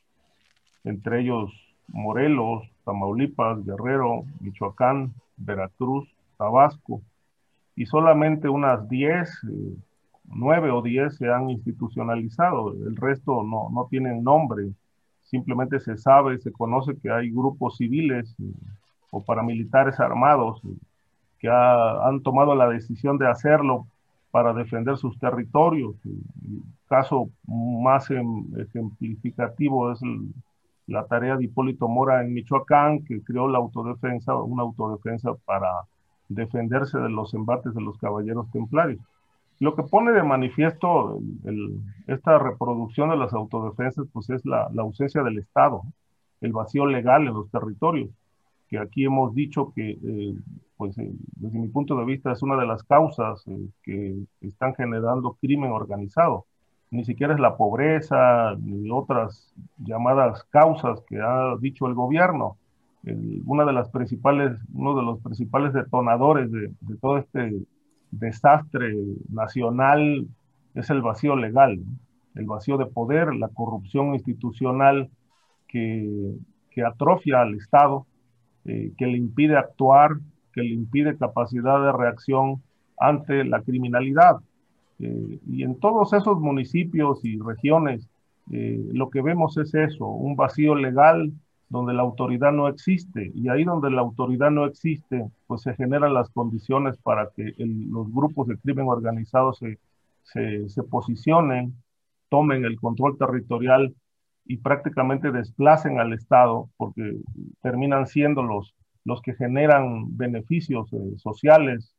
[0.84, 1.52] entre ellos
[1.88, 7.02] Morelos, Tamaulipas, Guerrero, Michoacán, Veracruz, Tabasco,
[7.74, 9.30] y solamente unas 10,
[10.24, 14.72] 9 eh, o 10 se han institucionalizado, el resto no, no tienen nombre,
[15.22, 18.52] simplemente se sabe, se conoce que hay grupos civiles eh,
[19.10, 20.76] o paramilitares armados eh,
[21.38, 23.86] que han tomado la decisión de hacerlo
[24.36, 25.96] para defender sus territorios.
[26.04, 30.00] El caso más em, ejemplificativo es
[30.86, 35.70] la tarea de Hipólito Mora en Michoacán, que creó la autodefensa, una autodefensa para
[36.28, 39.00] defenderse de los embates de los caballeros templarios.
[39.58, 41.18] Lo que pone de manifiesto
[42.06, 45.80] esta reproducción de las autodefensas, pues es la, ausencia del Estado,
[46.42, 48.10] el vacío legal en los territorios,
[48.68, 50.34] que aquí hemos dicho que, eh,
[50.76, 54.74] pues eh, desde mi punto de vista, es una de las causas eh, que están
[54.74, 56.46] generando crimen organizado.
[56.90, 62.58] Ni siquiera es la pobreza ni otras llamadas causas que ha dicho el gobierno.
[63.46, 67.52] una de las principales, uno de los principales detonadores de, de todo este
[68.10, 68.94] desastre
[69.28, 70.26] nacional
[70.74, 71.78] es el vacío legal,
[72.34, 75.10] el vacío de poder, la corrupción institucional
[75.68, 76.34] que,
[76.70, 78.06] que atrofia al Estado,
[78.66, 80.16] eh, que le impide actuar,
[80.52, 82.62] que le impide capacidad de reacción
[82.98, 84.36] ante la criminalidad.
[84.98, 88.08] Eh, y en todos esos municipios y regiones,
[88.50, 91.32] eh, lo que vemos es eso, un vacío legal
[91.68, 93.30] donde la autoridad no existe.
[93.34, 98.12] Y ahí donde la autoridad no existe, pues se generan las condiciones para que los
[98.12, 99.78] grupos de crimen organizado se,
[100.24, 101.74] se, posicionen,
[102.28, 103.94] tomen el control territorial
[104.46, 107.18] y prácticamente desplacen al Estado, porque
[107.62, 111.92] terminan siendo los, los que generan beneficios eh, sociales,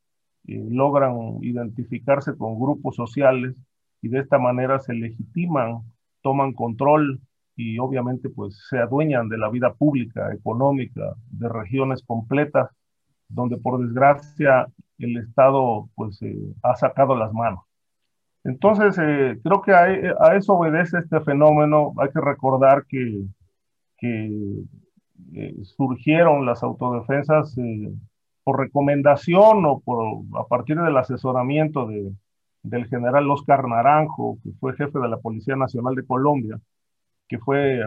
[0.48, 3.62] logran identificarse con grupos sociales
[4.02, 5.82] y de esta manera se legitiman,
[6.22, 7.20] toman control
[7.56, 12.70] y obviamente pues se adueñan de la vida pública, económica, de regiones completas,
[13.28, 14.68] donde por desgracia
[15.00, 17.67] el Estado pues eh, ha sacado las manos.
[18.48, 21.94] Entonces, eh, creo que a, eso obedece este fenómeno.
[21.98, 23.26] Hay que recordar que,
[23.98, 24.64] que
[25.34, 27.56] eh, surgieron las autodefensas
[28.46, 32.14] por recomendación o por, a partir del asesoramiento de,
[32.64, 36.58] del general Oscar Naranjo, que fue jefe de la Policía Nacional de Colombia,
[37.28, 37.82] que fue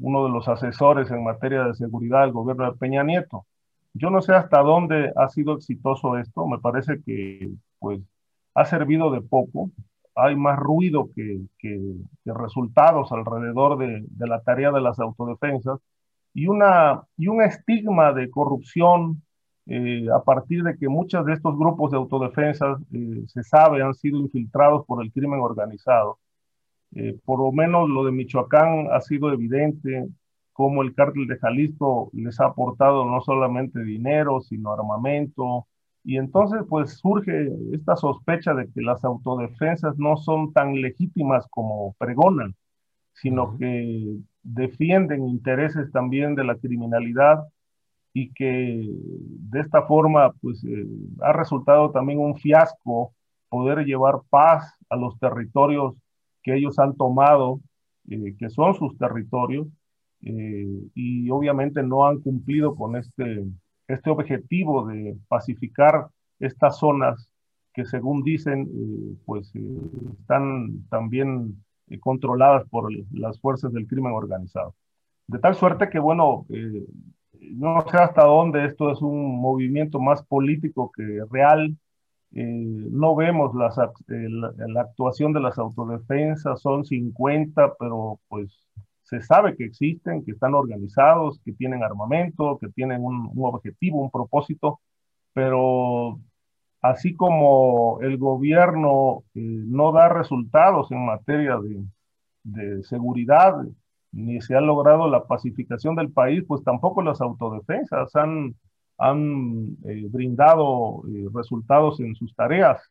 [0.00, 3.44] uno de los asesores en materia de seguridad del gobierno de Peña Nieto.
[3.92, 8.00] Yo no sé hasta dónde ha sido exitoso esto, me parece que pues
[8.54, 9.70] ha servido de poco,
[10.18, 11.40] hay más ruido que,
[12.24, 15.80] resultados alrededor de, de, la tarea de las autodefensas
[16.34, 19.22] y, una, y un estigma de corrupción
[19.66, 23.94] eh, a partir de que muchos de estos grupos de autodefensas eh, se sabe han
[23.94, 26.18] sido infiltrados por el crimen organizado
[26.92, 30.08] eh, por lo menos lo de Michoacán ha sido evidente
[30.52, 35.67] cómo el cártel de Jalisco les ha aportado no solamente dinero, sino armamento.
[36.08, 41.94] Y entonces pues surge esta sospecha de que las autodefensas no son tan legítimas como
[41.98, 42.54] pregonan,
[43.12, 47.44] sino que defienden intereses también de la criminalidad
[48.14, 50.86] y que de esta forma pues eh,
[51.20, 53.12] ha resultado también un fiasco
[53.50, 55.94] poder llevar paz a los territorios
[56.42, 57.60] que ellos han tomado,
[58.08, 59.66] eh, que son sus territorios,
[60.22, 63.44] eh, y obviamente no han cumplido con este,
[63.88, 67.28] este objetivo de pacificar estas zonas
[67.74, 69.52] que según dicen, eh, pues
[70.20, 71.64] están también
[72.00, 74.74] controladas por las fuerzas del crimen organizado.
[75.26, 76.46] De tal suerte que, bueno,
[77.40, 81.76] no sé hasta dónde esto es un movimiento más político que real,
[82.32, 88.64] eh, no vemos las, eh, la, actuación de las autodefensas, son 50, pero pues
[89.08, 94.10] se sabe que existen, que están organizados, que tienen armamento, que tienen un, objetivo, un
[94.10, 94.80] propósito,
[95.32, 96.20] pero
[96.82, 101.58] así como el gobierno eh, no da resultados en materia
[102.44, 103.54] de, seguridad,
[104.12, 108.56] ni se ha logrado la pacificación del país, pues tampoco las autodefensas han
[109.00, 112.82] han eh, brindado eh, resultados en sus tareas,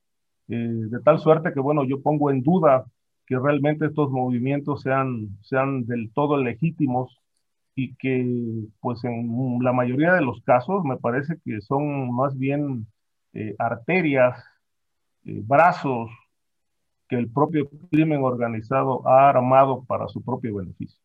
[0.48, 2.86] de tal suerte que, bueno, yo pongo en duda
[3.28, 7.20] que realmente estos movimientos sean, sean del todo legítimos
[7.76, 8.26] y que,
[8.80, 12.88] pues, en la mayoría de los casos me parece que son más bien
[13.60, 14.44] arterias,
[15.24, 16.10] brazos
[17.08, 21.00] que el propio crimen organizado ha armado para su propio beneficio.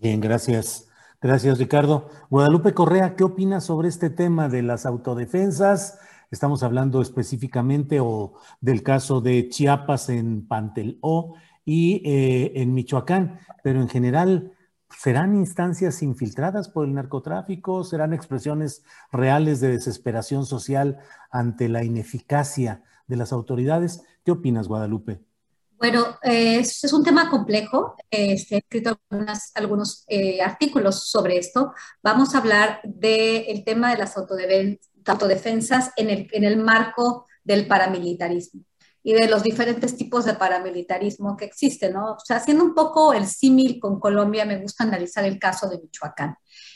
[0.00, 0.90] Bien, gracias.
[1.20, 2.08] Gracias, Ricardo.
[2.30, 5.98] Guadalupe Correa, ¿qué opinas sobre este tema de las autodefensas?
[6.30, 11.34] Estamos hablando específicamente o del caso de Chiapas en Panteló
[11.64, 14.52] y eh, en Michoacán, pero en general,
[14.90, 17.84] ¿serán instancias infiltradas por el narcotráfico?
[17.84, 20.98] ¿Serán expresiones reales de desesperación social
[21.30, 24.02] ante la ineficacia de las autoridades?
[24.24, 25.20] ¿Qué opinas, Guadalupe?
[25.78, 27.94] Bueno, es, un tema complejo.
[28.10, 28.98] Este, he escrito
[29.54, 31.72] algunos eh, artículos sobre esto.
[32.02, 34.95] Vamos a hablar del tema de las autodefensas
[35.96, 38.62] en el, en el marco del paramilitarismo
[39.06, 42.14] y de los diferentes tipos de paramilitarismo que existen, ¿no?
[42.14, 45.78] O sea, haciendo un poco el símil con Colombia, me gusta analizar el caso de
[45.78, 46.34] Michoacán.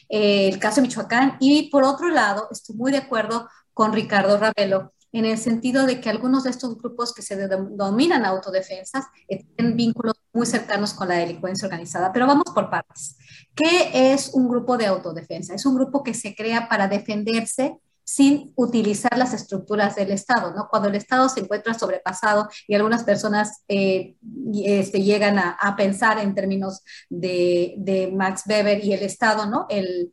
[0.09, 4.39] Eh, el caso de Michoacán y por otro lado, estoy muy de acuerdo con Ricardo
[4.39, 9.77] Ravelo en el sentido de que algunos de estos grupos que se denominan autodefensas tienen
[9.77, 12.13] vínculos muy cercanos con la delincuencia organizada.
[12.13, 13.17] Pero vamos por partes.
[13.57, 15.55] ¿Qué es un grupo de autodefensa?
[15.55, 17.77] Es un grupo que se crea para defenderse
[18.11, 20.67] sin utilizar las estructuras del Estado, ¿no?
[20.69, 24.17] Cuando el Estado se encuentra sobrepasado y algunas personas eh,
[24.65, 29.69] este, llegan a, pensar en términos de, Max Weber y el Estado, ¿no?
[29.71, 30.13] El,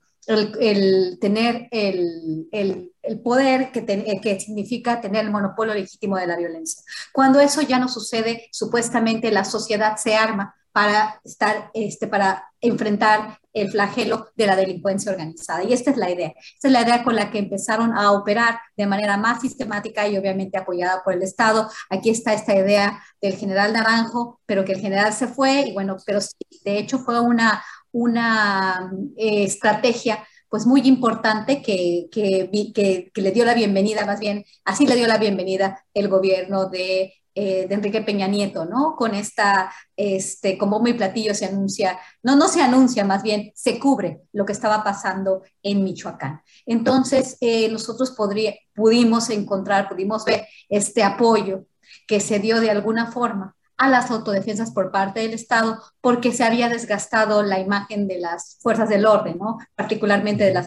[1.19, 2.91] tener el,
[3.23, 3.83] poder que,
[4.21, 6.83] que, significa tener el monopolio legítimo de la violencia.
[7.11, 13.39] Cuando eso ya no sucede, supuestamente la sociedad se arma para estar, este, para enfrentar
[13.51, 15.63] el flagelo de la delincuencia organizada.
[15.63, 16.35] Y esta es la idea.
[16.37, 20.15] Esta es la idea con la que empezaron a operar de manera más sistemática y
[20.19, 21.67] obviamente apoyada por el Estado.
[21.89, 25.97] Aquí está esta idea del general Naranjo, pero que el general se fue y bueno,
[26.05, 33.09] pero sí, de hecho fue una, una eh, estrategia pues muy importante que, que, que,
[33.11, 37.15] que, le dio la bienvenida, más bien, así le dio la bienvenida el gobierno de
[37.39, 38.95] eh, de Enrique Peña Nieto, ¿no?
[38.95, 43.77] Con esta, este, como muy platillo se anuncia, no, no se anuncia, más bien se
[43.77, 46.41] cubre lo que estaba pasando en Michoacán.
[46.65, 51.65] Entonces, eh, nosotros podría, pudimos encontrar, pudimos ver este apoyo
[52.07, 56.43] que se dio de alguna forma a las autodefensas por parte del Estado porque se
[56.43, 59.59] había desgastado la imagen de las fuerzas del orden, ¿no?
[59.75, 60.65] particularmente de las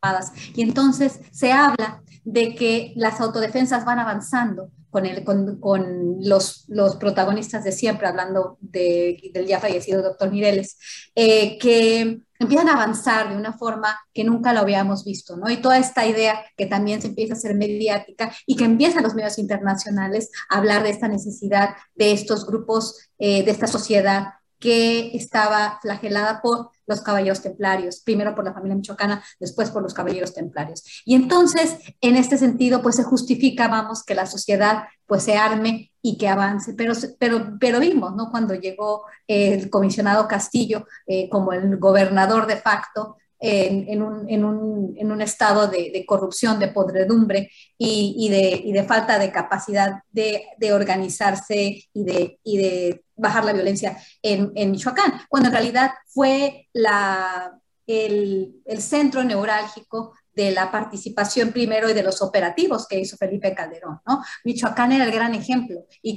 [0.00, 0.32] armadas.
[0.54, 6.66] Y entonces se habla de que las autodefensas van avanzando con, el, con, con los,
[6.68, 10.76] los, protagonistas de siempre, hablando de, del ya fallecido doctor Mireles,
[11.14, 15.48] eh, que empiezan a avanzar de una forma que nunca lo habíamos visto, ¿no?
[15.48, 19.14] Y toda esta idea que también se empieza a hacer mediática y que empiezan los
[19.14, 25.16] medios internacionales a hablar de esta necesidad de estos grupos, eh, de esta sociedad que
[25.16, 30.34] estaba flagelada por los caballeros templarios, primero por la familia michoacana, después por los caballeros
[30.34, 31.02] templarios.
[31.04, 35.92] Y entonces, en este sentido, pues se justifica, vamos, que la sociedad pues se arme
[36.00, 36.74] y que avance.
[36.74, 38.30] Pero, pero, pero vimos, ¿no?
[38.30, 44.94] Cuando llegó el comisionado Castillo eh, como el gobernador de facto, en, un, en, un,
[44.96, 49.32] en, un, estado de, de, corrupción, de podredumbre y, y, de, y, de, falta de
[49.32, 55.54] capacidad de, de organizarse y de, y bajar la violencia en, en Michoacán, cuando en
[55.54, 62.86] realidad fue la, el, el, centro neurálgico de la participación primero y de los operativos
[62.86, 64.22] que hizo Felipe Calderón, ¿no?
[64.44, 65.84] Michoacán era el gran ejemplo.
[66.00, 66.16] Y...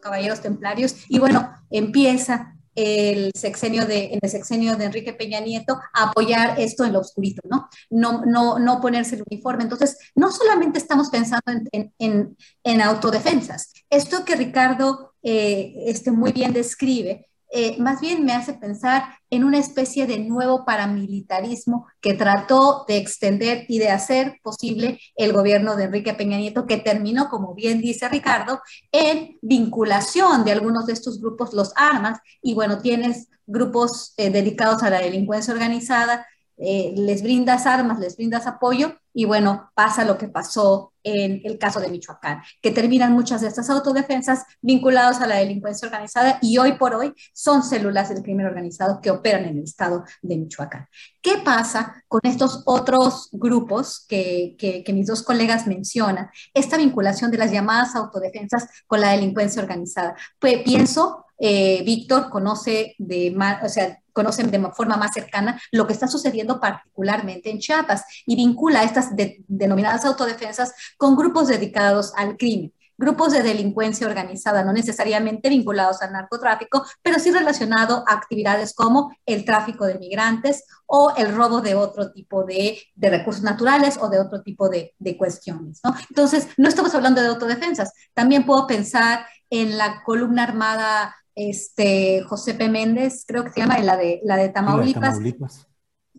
[0.00, 5.78] Caballeros templarios y bueno, empieza el sexenio de, en el sexenio de Enrique Peña Nieto
[5.92, 7.68] a apoyar esto en lo oscurito, ¿no?
[7.90, 9.64] No, no, no ponerse el uniforme.
[9.64, 13.72] Entonces, no solamente estamos pensando en, en, en autodefensas.
[13.90, 19.44] Esto que Ricardo eh, este, muy bien describe eh, más bien me hace pensar en
[19.44, 25.76] una especie de nuevo paramilitarismo que trató de extender y de hacer posible el gobierno
[25.76, 28.60] de Enrique Peña Nieto, que terminó, como bien dice Ricardo,
[28.92, 34.82] en vinculación de algunos de estos grupos, los armas, y bueno, tienes grupos eh, dedicados
[34.82, 40.16] a la delincuencia organizada, eh, les brindas armas, les brindas apoyo, y bueno, pasa lo
[40.18, 45.26] que pasó en el caso de Michoacán, que terminan muchas de estas autodefensas vinculadas a
[45.26, 49.58] la delincuencia organizada y hoy por hoy son células del crimen organizado que operan en
[49.58, 50.86] el estado de Michoacán.
[51.22, 56.30] ¿Qué pasa con estos otros grupos que, que, mis dos colegas mencionan?
[56.54, 60.16] Esta vinculación de las llamadas autodefensas con la delincuencia organizada.
[60.38, 65.94] Pues pienso eh, Víctor conoce de, o sea, conocen de forma más cercana lo que
[65.94, 69.10] está sucediendo particularmente en Chiapas y vincula estas
[69.48, 76.12] denominadas autodefensas con grupos dedicados al crimen grupos de delincuencia organizada, no necesariamente vinculados al
[76.12, 81.74] narcotráfico, pero sí relacionado a actividades como el tráfico de migrantes o el robo de
[81.74, 85.80] otro tipo de, de recursos naturales o de otro tipo de, de cuestiones.
[85.82, 85.94] ¿no?
[86.10, 91.16] Entonces, no estamos hablando de autodefensas, también puedo pensar en la columna armada
[91.48, 92.68] este, José P.
[92.68, 95.18] Méndez, creo que se llama, la de, la de Tamaulipas.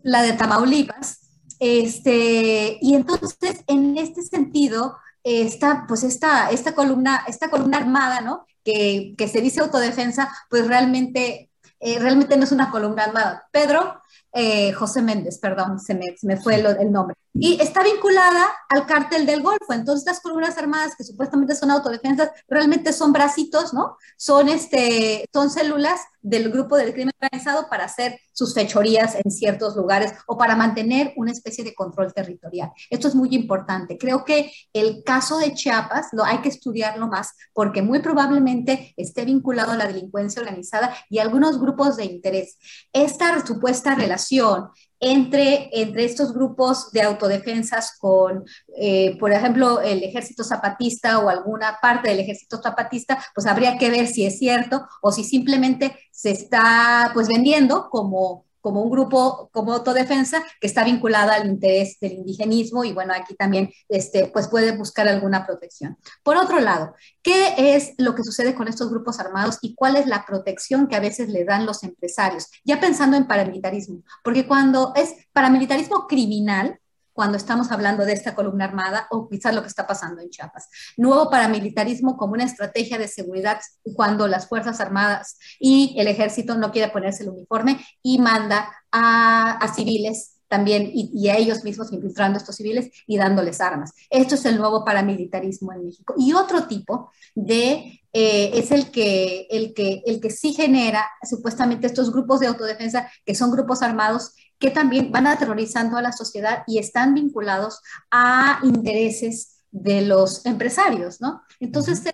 [0.02, 1.20] La de Tamaulipas.
[1.60, 8.46] Este, y entonces, en este sentido, está pues esta, esta, columna, esta columna armada, ¿no?
[8.64, 11.50] Que, que se dice autodefensa, pues realmente,
[11.80, 13.48] eh, realmente no es una columna armada.
[13.52, 14.01] Pedro,
[14.32, 17.16] eh, José Méndez, perdón, se me, se me fue el, el, nombre.
[17.34, 19.72] Y está vinculada al cártel del Golfo.
[19.72, 23.96] Entonces, estas columnas armadas que supuestamente son autodefensas, realmente son bracitos, ¿no?
[24.16, 29.76] Son, este, son células del grupo del crimen organizado para hacer sus fechorías en ciertos
[29.76, 32.70] lugares o para mantener una especie de control territorial.
[32.90, 33.98] Esto es muy importante.
[33.98, 39.24] Creo que el caso de Chiapas lo hay que estudiarlo más porque muy probablemente esté
[39.24, 42.58] vinculado a la delincuencia organizada y algunos grupos de interés.
[42.92, 44.68] Esta supuesta relación
[45.00, 48.44] entre, entre estos grupos de autodefensas con,
[48.76, 53.90] eh, por ejemplo, el ejército zapatista o alguna parte del ejército zapatista, pues habría que
[53.90, 59.50] ver si es cierto o si simplemente se está pues vendiendo como como un grupo
[59.52, 64.48] como autodefensa que está vinculada al interés del indigenismo y bueno, aquí también este, pues
[64.48, 65.98] puede buscar alguna protección.
[66.22, 70.06] Por otro lado, ¿qué es lo que sucede con estos grupos armados y cuál es
[70.06, 72.46] la protección que a veces le dan los empresarios?
[72.64, 76.78] Ya pensando en paramilitarismo, porque cuando es paramilitarismo criminal,
[77.22, 80.68] cuando estamos hablando de esta columna armada o quizás lo que está pasando en Chiapas.
[80.96, 83.60] Nuevo paramilitarismo como una estrategia de seguridad
[83.94, 89.52] cuando las Fuerzas Armadas y el ejército no quiere ponerse el uniforme y manda a,
[89.52, 93.92] a civiles también y, a ellos mismos infiltrando a estos civiles y dándoles armas.
[94.10, 96.12] Esto es el nuevo paramilitarismo en México.
[96.18, 101.86] Y otro tipo de eh, es el que, el, que, el que sí genera supuestamente
[101.86, 106.62] estos grupos de autodefensa, que son grupos armados que también van aterrorizando a la sociedad
[106.68, 107.80] y están vinculados
[108.12, 111.42] a intereses de los empresarios, ¿no?
[111.58, 112.04] Entonces,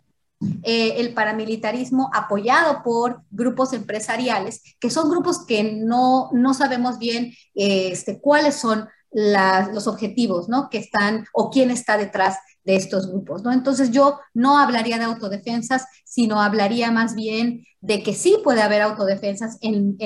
[0.62, 7.34] eh, el paramilitarismo apoyado por grupos empresariales, que son grupos que no, no sabemos bien
[7.54, 10.70] este, cuáles son los objetivos, ¿no?
[10.70, 12.38] Que están o quién está detrás
[12.68, 13.50] de estos grupos, ¿no?
[13.50, 18.82] Entonces yo no hablaría de autodefensas, sino hablaría más bien de que sí puede haber
[18.82, 19.96] autodefensas en,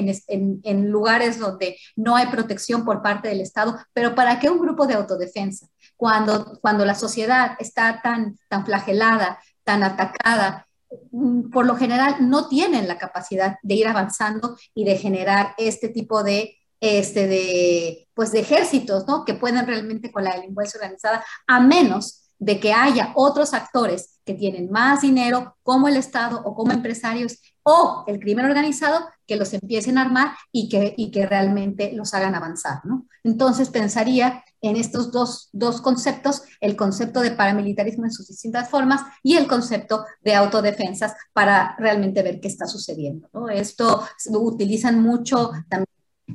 [0.89, 4.95] lugares donde no hay protección por parte del Estado, pero ¿para qué un grupo de
[4.95, 5.67] autodefensa?
[5.97, 10.69] Cuando, cuando la sociedad está tan, tan flagelada, tan atacada,
[11.11, 15.89] mm, por lo general no tienen la capacidad de ir avanzando y de generar este
[15.89, 19.25] tipo de este de pues de ejércitos, ¿no?
[19.25, 24.35] Que pueden realmente con la delincuencia organizada, a menos de que haya otros actores que
[24.35, 29.55] tienen más dinero, como el Estado o como empresarios o el crimen organizado, que los
[29.55, 32.85] empiecen a armar y que, y que realmente los hagan avanzar.
[32.85, 33.07] ¿no?
[33.23, 39.03] Entonces pensaría en estos dos, dos conceptos, el concepto de paramilitarismo en sus distintas formas
[39.23, 43.29] y el concepto de autodefensas para realmente ver qué está sucediendo.
[43.33, 43.49] ¿no?
[43.51, 45.87] Esto utilizan mucho también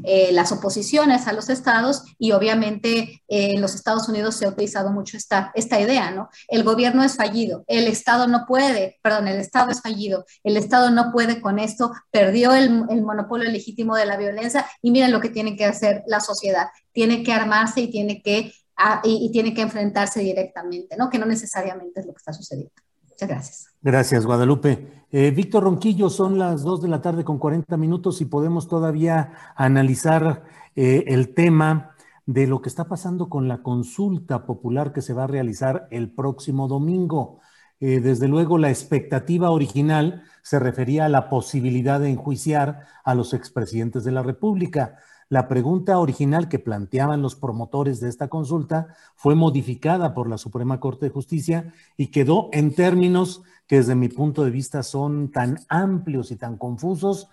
[0.04, 4.50] eh, las oposiciones a los estados y obviamente eh, en los Estados Unidos se ha
[4.50, 6.30] utilizado mucho esta, esta idea, ¿no?
[6.48, 10.90] El gobierno es fallido, el estado no puede, perdón, el estado es fallido, el estado
[10.92, 15.22] no puede con esto, perdió el, el monopolio legítimo de la violencia y miren lo
[15.22, 19.32] que tiene que hacer la sociedad, tiene que armarse y tiene que, ah, y, y
[19.32, 21.10] tiene que enfrentarse directamente, ¿no?
[21.10, 22.87] Que no necesariamente es lo que está sucediendo.
[23.18, 23.76] Muchas gracias.
[23.82, 25.06] Gracias, Guadalupe.
[25.12, 29.54] Eh, Víctor Ronquillo, son las dos de la tarde con 40 minutos y podemos todavía
[29.56, 30.44] analizar
[30.76, 31.96] eh, el tema
[32.28, 36.12] de lo que está pasando con la consulta popular que se va a realizar el
[36.12, 37.40] próximo domingo.
[37.80, 43.34] Eh, desde luego, la expectativa original se refería a la posibilidad de enjuiciar a los
[43.34, 45.00] expresidentes de la República.
[45.30, 50.80] La pregunta original que planteaban los promotores de esta consulta fue modificada por la Suprema
[50.80, 55.60] Corte de Justicia y quedó en términos que desde mi punto de vista son tan
[55.68, 57.28] amplios y tan confusos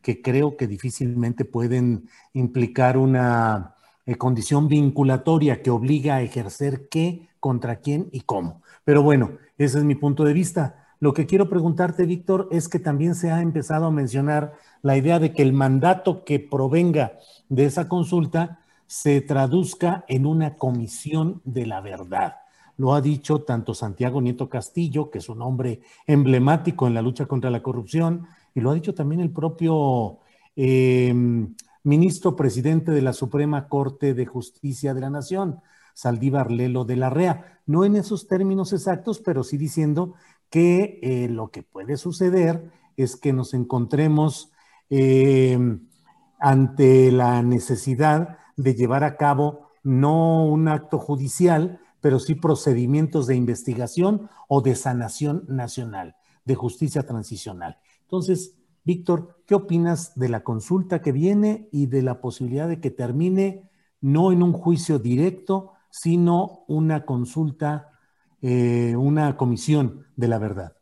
[0.00, 3.74] que creo que difícilmente pueden implicar una
[4.06, 8.62] eh, condición vinculatoria que obliga a ejercer qué, contra quién y cómo.
[8.84, 10.86] Pero bueno, ese es mi punto de vista.
[11.00, 15.18] Lo que quiero preguntarte, Víctor, es que también se ha empezado a mencionar la idea
[15.18, 17.18] de que el mandato que provenga
[17.50, 22.36] de esa consulta se traduzca en una comisión de la verdad.
[22.76, 27.26] Lo ha dicho tanto Santiago Nieto Castillo, que es un hombre emblemático en la lucha
[27.26, 30.20] contra la corrupción, y lo ha dicho también el propio
[30.56, 31.14] eh,
[31.82, 35.60] ministro presidente de la Suprema Corte de Justicia de la Nación,
[35.92, 37.60] Saldívar Lelo de la REA.
[37.66, 40.14] No en esos términos exactos, pero sí diciendo
[40.48, 44.52] que eh, lo que puede suceder es que nos encontremos
[44.88, 45.58] eh,
[46.40, 53.36] ante la necesidad de llevar a cabo no un acto judicial, pero sí procedimientos de
[53.36, 57.78] investigación o de sanación nacional, de justicia transicional.
[58.02, 62.90] Entonces, Víctor, ¿qué opinas de la consulta que viene y de la posibilidad de que
[62.90, 63.70] termine
[64.00, 67.90] no en un juicio directo, sino una consulta,
[68.40, 70.79] eh, una comisión de la verdad?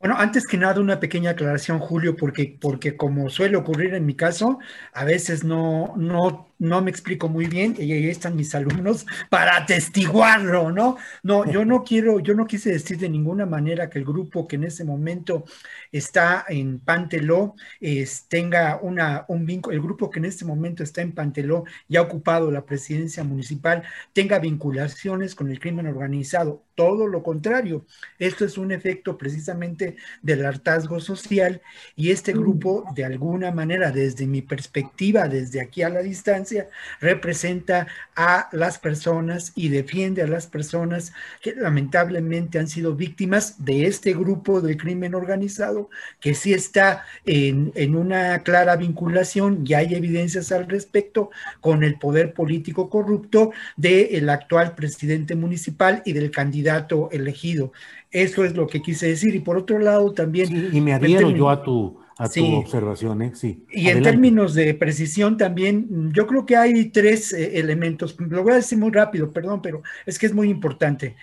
[0.00, 4.14] Bueno, antes que nada, una pequeña aclaración, Julio, porque, porque como suele ocurrir en mi
[4.16, 4.58] caso,
[4.94, 9.56] a veces no, no no me explico muy bien, y ahí están mis alumnos para
[9.56, 10.98] atestiguarlo, ¿no?
[11.22, 14.56] No, yo no quiero, yo no quise decir de ninguna manera que el grupo que
[14.56, 15.44] en ese momento
[15.90, 21.00] está en Panteló es, tenga una, un vínculo, el grupo que en este momento está
[21.00, 23.82] en Panteló y ha ocupado la presidencia municipal,
[24.12, 26.62] tenga vinculaciones con el crimen organizado.
[26.74, 27.86] Todo lo contrario,
[28.18, 31.60] esto es un efecto precisamente del hartazgo social
[31.96, 36.49] y este grupo, de alguna manera, desde mi perspectiva, desde aquí a la distancia,
[37.00, 37.86] representa
[38.16, 44.12] a las personas y defiende a las personas que lamentablemente han sido víctimas de este
[44.12, 45.90] grupo de crimen organizado,
[46.20, 51.30] que sí está en, una clara vinculación y hay evidencias al respecto
[51.60, 57.72] con el poder político corrupto del actual presidente municipal y del candidato elegido.
[58.10, 59.34] Eso es lo que quise decir.
[59.34, 60.70] Y por otro lado, también...
[60.72, 63.32] y me adhiero yo a tu, a tu observación, ¿eh?
[63.34, 63.64] Sí.
[63.70, 68.14] Y en términos de precisión también, yo creo que hay tres eh, elementos.
[68.18, 71.16] Lo voy a decir muy rápido, perdón, pero es que es muy importante.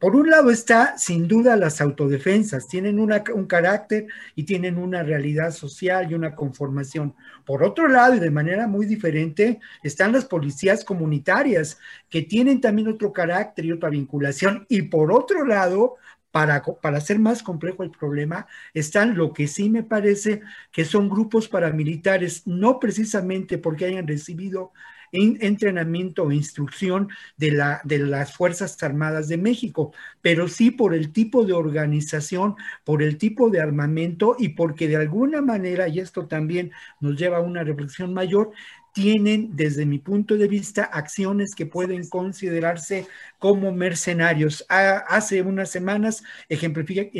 [0.00, 2.66] Por un lado está, sin duda, las autodefensas.
[2.66, 7.14] Tienen un carácter y tienen una realidad social y una conformación.
[7.44, 11.78] Por otro lado, y de manera muy diferente, están las policías comunitarias,
[12.10, 14.66] que tienen también otro carácter y otra vinculación.
[14.68, 15.98] Y por otro lado,
[16.32, 16.64] para,
[16.96, 20.40] hacer más complejo el problema, están lo que sí me parece
[20.72, 24.72] que son grupos paramilitares, no precisamente porque hayan recibido
[25.12, 31.52] entrenamiento o instrucción de las Fuerzas Armadas de México, pero sí por el tipo de
[31.52, 37.18] organización, por el tipo de armamento y porque de alguna manera, y esto también nos
[37.18, 38.52] lleva a una reflexión mayor,
[38.92, 43.06] tienen, desde mi punto de vista, acciones que pueden considerarse
[43.38, 44.64] como mercenarios.
[44.68, 47.10] hace unas semanas ejemplifica,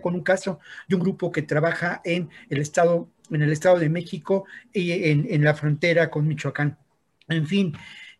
[0.00, 3.88] con un caso de un grupo que trabaja en el estado, en el estado de
[3.88, 6.78] México y en la frontera con Michoacán.
[7.28, 7.74] En fin,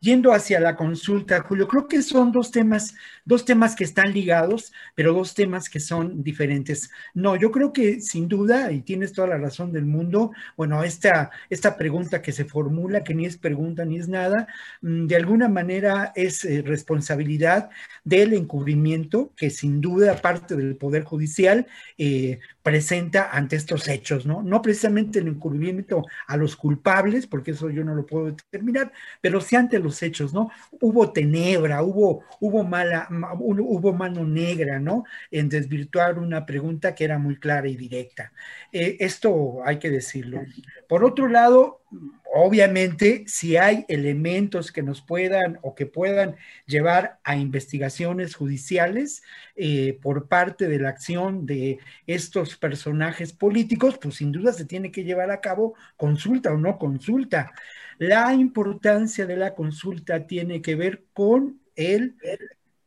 [0.05, 2.94] Yendo hacia la consulta, Julio, creo que son dos temas,
[3.24, 6.90] dos temas que están ligados, pero dos temas que son diferentes.
[7.14, 11.30] No, yo creo que sin duda, y tienes toda la razón del mundo, bueno, esta,
[11.48, 14.46] esta pregunta que se formula, que ni es pregunta ni es nada,
[14.82, 17.70] mm, de alguna manera es eh, responsabilidad
[18.05, 24.42] del encubrimiento que sin duda parte del Poder Judicial eh, presenta ante estos hechos, ¿no?
[24.42, 28.90] No precisamente el encubrimiento a los culpables, porque eso yo no lo puedo determinar,
[29.20, 30.50] pero sí ante los hechos, ¿no?
[30.80, 33.06] Hubo tenebra, hubo, hubo mala,
[33.38, 35.04] hubo mano negra, ¿no?
[35.30, 38.32] En desvirtuar una pregunta que era muy clara y directa.
[38.72, 40.40] Eh, esto hay que decirlo.
[40.88, 41.82] Por otro lado,
[42.35, 49.22] obviamente, si hay elementos que nos puedan o que puedan llevar a investigaciones judiciales
[49.55, 51.78] eh, por parte de la acción de
[52.09, 56.76] estos personajes políticos, pues sin duda se tiene que llevar a cabo consulta o no
[56.76, 57.53] consulta.
[57.99, 62.16] La importancia de la consulta tiene que ver con el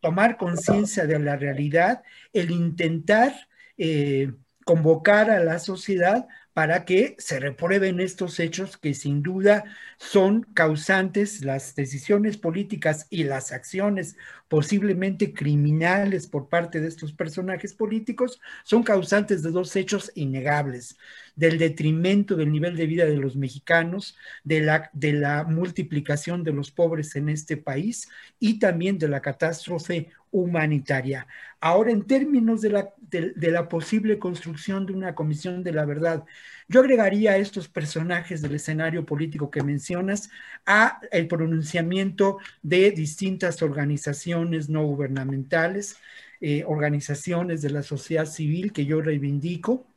[0.01, 3.33] tomar conciencia de la realidad, el intentar
[3.77, 4.33] eh,
[4.65, 6.27] convocar a la sociedad
[6.57, 9.65] para que se reprueben estos hechos que sin duda
[9.99, 17.75] son causantes, las decisiones políticas y las acciones posiblemente criminales por parte de estos personajes
[17.75, 20.97] políticos, son causantes de dos hechos innegables,
[21.35, 26.53] del detrimento del nivel de vida de los mexicanos, de la, de la multiplicación de
[26.53, 30.09] los pobres en este país y también de la catástrofe
[30.41, 31.27] humanitaria.
[31.59, 36.23] Ahora, en términos de la, posible construcción de una comisión de la verdad,
[36.67, 40.29] yo agregaría a estos personajes del escenario político que mencionas
[40.65, 45.97] a el pronunciamiento de distintas organizaciones no gubernamentales,
[46.41, 49.87] eh, organizaciones de la sociedad civil que yo reivindico,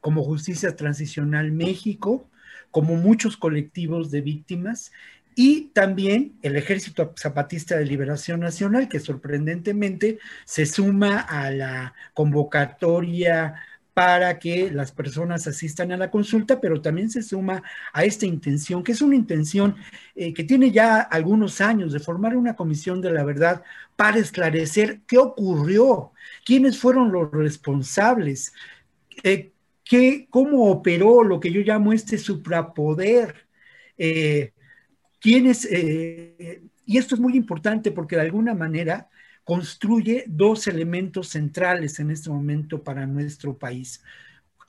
[0.00, 2.28] como Justicia Transicional México,
[2.70, 4.92] como muchos colectivos de víctimas
[5.40, 13.54] y también el Ejército Zapatista de Liberación Nacional, que sorprendentemente se suma a la convocatoria
[13.94, 17.62] para que las personas asistan a la consulta, pero también se suma
[17.92, 19.76] a esta intención, que es una intención
[20.16, 23.62] eh, que tiene ya algunos años de formar una comisión de la verdad
[23.94, 26.10] para esclarecer qué ocurrió,
[26.44, 28.52] quiénes fueron los responsables,
[29.22, 29.52] eh,
[29.84, 33.46] qué, cómo operó lo que yo llamo este suprapoder.
[33.96, 34.52] Eh,
[35.24, 39.08] eh, y esto es muy importante porque de alguna manera
[39.44, 44.02] construye dos elementos centrales en este momento para nuestro país.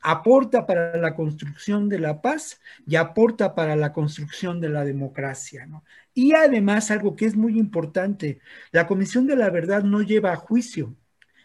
[0.02, 5.68] Aporta para la construcción de la paz y aporta para la construcción de la democracia.
[6.14, 8.40] Y además, algo que es muy importante,
[8.72, 10.96] la Comisión de la Verdad no lleva a juicio.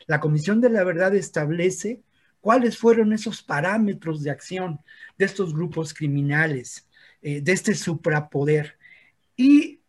[0.07, 2.03] La Comisión de la Verdad establece
[2.41, 4.81] cuáles fueron esos parámetros de acción
[5.19, 6.89] de estos grupos criminales,
[7.21, 8.79] eh, de este suprapoder
[9.37, 9.81] y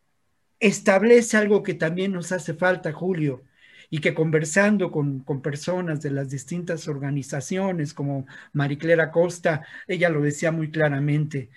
[0.59, 3.43] establece algo que también nos hace falta, Julio,
[3.89, 10.51] y que conversando con, personas de las distintas organizaciones, como Mariclera Costa, ella lo decía
[10.51, 11.49] muy claramente,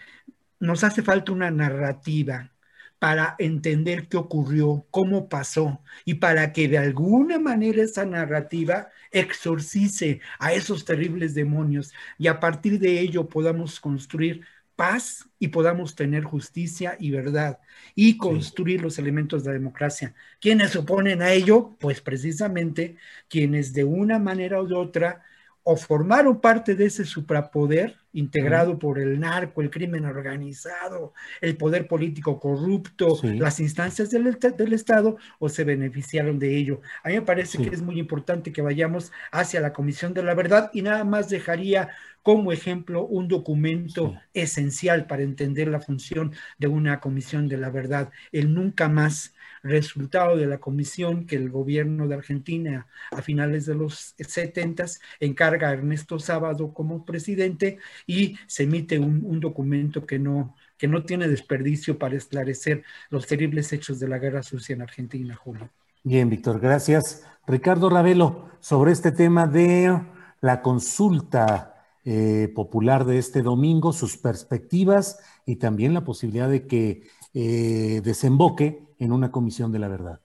[0.60, 2.52] nos hace falta una narrativa
[2.98, 10.20] para entender qué ocurrió, cómo pasó, y para que de alguna manera esa narrativa exorcice
[10.38, 14.44] a esos terribles demonios y a partir de ello podamos construir
[14.78, 17.58] paz y podamos tener justicia y verdad
[17.96, 20.14] y construir los elementos de la democracia.
[20.40, 21.74] ¿Quiénes se oponen a ello?
[21.80, 22.96] Pues precisamente
[23.28, 25.24] quienes de una manera u otra
[25.64, 31.86] o formaron parte de ese suprapoder integrado por el narco, el crimen organizado, el poder
[31.86, 36.80] político corrupto, las instancias del, del, Estado, o se beneficiaron de ello.
[37.02, 40.34] A mí me parece que es muy importante que vayamos hacia la Comisión de la
[40.34, 41.90] Verdad y nada más dejaría
[42.22, 48.10] como ejemplo un documento esencial para entender la función de una Comisión de la Verdad,
[48.32, 53.74] el nunca más resultado de la comisión que el gobierno de Argentina a finales de
[53.74, 54.86] los 70
[55.20, 61.04] encarga a Ernesto Sábado como presidente y se emite un, documento que no, que no
[61.04, 65.70] tiene desperdicio para esclarecer los terribles hechos de la guerra sucia en Argentina, Julio.
[66.02, 67.24] Bien, Víctor, gracias.
[67.46, 70.00] Ricardo Ravelo, sobre este tema de
[70.40, 71.77] la consulta
[72.10, 77.02] eh, popular de este domingo, sus perspectivas y también la posibilidad de que
[77.34, 80.18] eh, desemboque en una comisión de la verdad.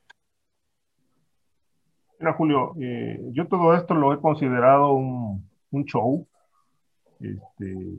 [2.17, 5.43] Mira, Julio, eh, yo todo esto lo he considerado un,
[5.83, 6.25] show,
[7.19, 7.97] este,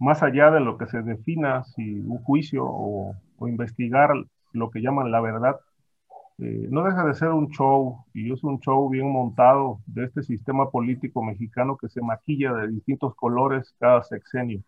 [0.00, 3.14] más allá de lo que se defina si un juicio o,
[3.46, 4.10] investigar
[4.52, 5.60] lo que llaman la verdad,
[6.38, 10.22] eh, no deja de ser un show y es un show bien montado de este
[10.22, 14.60] sistema político mexicano que se maquilla de distintos colores cada sexenio,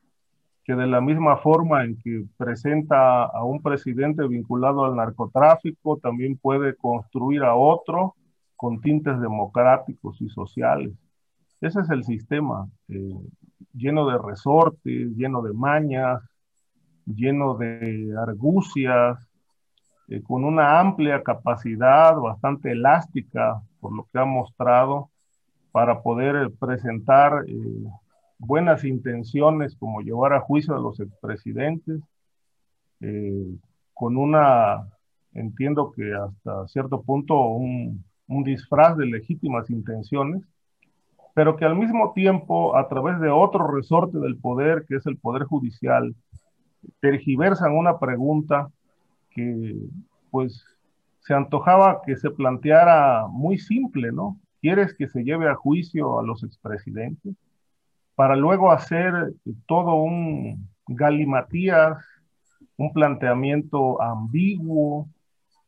[0.64, 6.36] que de la misma forma en que presenta a un presidente vinculado al narcotráfico, también
[6.36, 8.14] puede construir a otro
[8.54, 10.92] con tintes democráticos y sociales.
[11.60, 13.14] Ese es el sistema, eh,
[13.72, 16.22] lleno de resortes, lleno de mañas,
[17.06, 19.25] lleno de argucias,
[20.08, 25.10] eh, con una amplia capacidad, bastante elástica, por lo que ha mostrado,
[25.72, 27.54] para poder presentar eh,
[28.38, 32.00] buenas intenciones como llevar a juicio a los expresidentes,
[33.92, 34.88] con una,
[35.34, 40.42] entiendo que hasta cierto punto, un, un disfraz de legítimas intenciones,
[41.34, 45.18] pero que al mismo tiempo, a través de otro resorte del poder, que es el
[45.18, 46.14] poder judicial,
[47.00, 48.70] tergiversan una pregunta
[49.36, 49.76] que,
[50.30, 50.64] pues,
[51.20, 54.40] se antojaba que se planteara muy simple, ¿no?
[54.60, 57.34] ¿Quieres que se lleve a juicio a los expresidentes?
[58.14, 59.34] Para luego hacer
[59.66, 61.98] todo un galimatías,
[62.78, 65.08] un planteamiento ambiguo,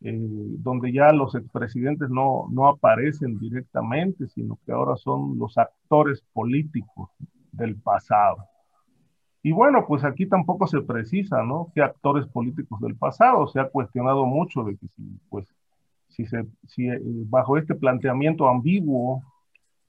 [0.01, 6.25] eh, donde ya los expresidentes no, no aparecen directamente, sino que ahora son los actores
[6.33, 7.11] políticos
[7.53, 8.39] del pasado.
[9.43, 11.71] Y bueno, pues aquí tampoco se precisa, ¿no?
[11.75, 13.47] ¿Qué actores políticos del pasado?
[13.49, 15.55] Se ha cuestionado mucho de que si, pues,
[16.09, 19.23] si, se, si eh, bajo este planteamiento ambiguo,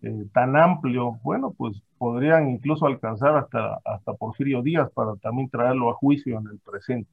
[0.02, 5.89] eh, tan amplio, bueno, pues podrían incluso alcanzar hasta, hasta Porfirio Díaz para también traerlo
[5.89, 7.10] a juicio en el presente.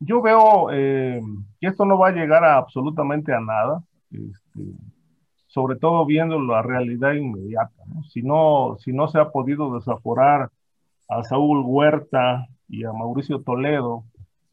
[0.00, 1.20] yo veo eh,
[1.60, 4.60] que esto no va a llegar a absolutamente a nada, este,
[5.52, 7.84] sobre todo viendo la realidad inmediata.
[8.08, 10.50] Si, no, si no se ha podido desaforar
[11.10, 14.04] a Saúl Huerta y a Mauricio Toledo,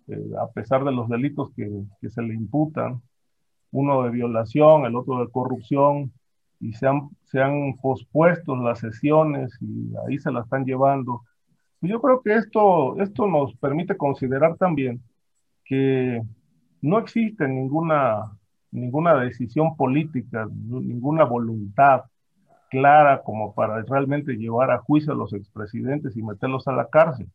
[0.09, 1.69] eh, a pesar de los delitos que,
[2.01, 3.01] que, se le imputan,
[3.71, 6.11] uno de violación, el otro de corrupción,
[6.59, 11.21] y se han, se han pospuesto las sesiones y ahí se la están llevando.
[11.79, 15.01] Yo creo que esto, esto nos permite considerar también
[15.63, 16.21] que
[16.81, 18.37] no existe ninguna,
[18.71, 22.03] ninguna decisión política, ninguna voluntad
[22.69, 27.27] clara como para realmente llevar a juicio a los expresidentes y meterlos a la cárcel.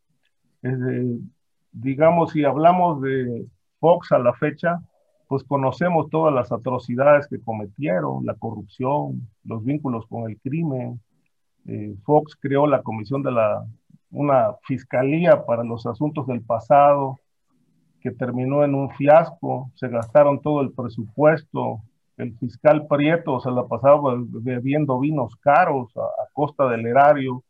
[1.73, 3.47] Digamos, si hablamos de
[3.81, 4.81] Fox a la fecha,
[5.27, 11.01] pues conocemos todas las atrocidades que cometieron, la corrupción, los vínculos con el crimen.
[11.67, 13.65] Eh, Fox creó la comisión de la,
[14.11, 17.19] una fiscalía para los asuntos del pasado,
[18.05, 21.81] que terminó en un fiasco, se gastaron todo el presupuesto,
[22.19, 26.03] el fiscal Prieto se la pasaba bebiendo vinos caros a,
[26.35, 27.43] costa del erario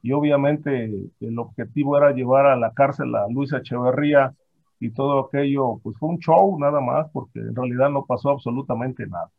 [0.00, 0.84] y obviamente
[1.20, 4.32] el objetivo era llevar a la cárcel a Luis Echeverría
[4.78, 9.04] y todo aquello, pues fue un show nada más, porque en realidad no pasó absolutamente
[9.08, 9.30] nada.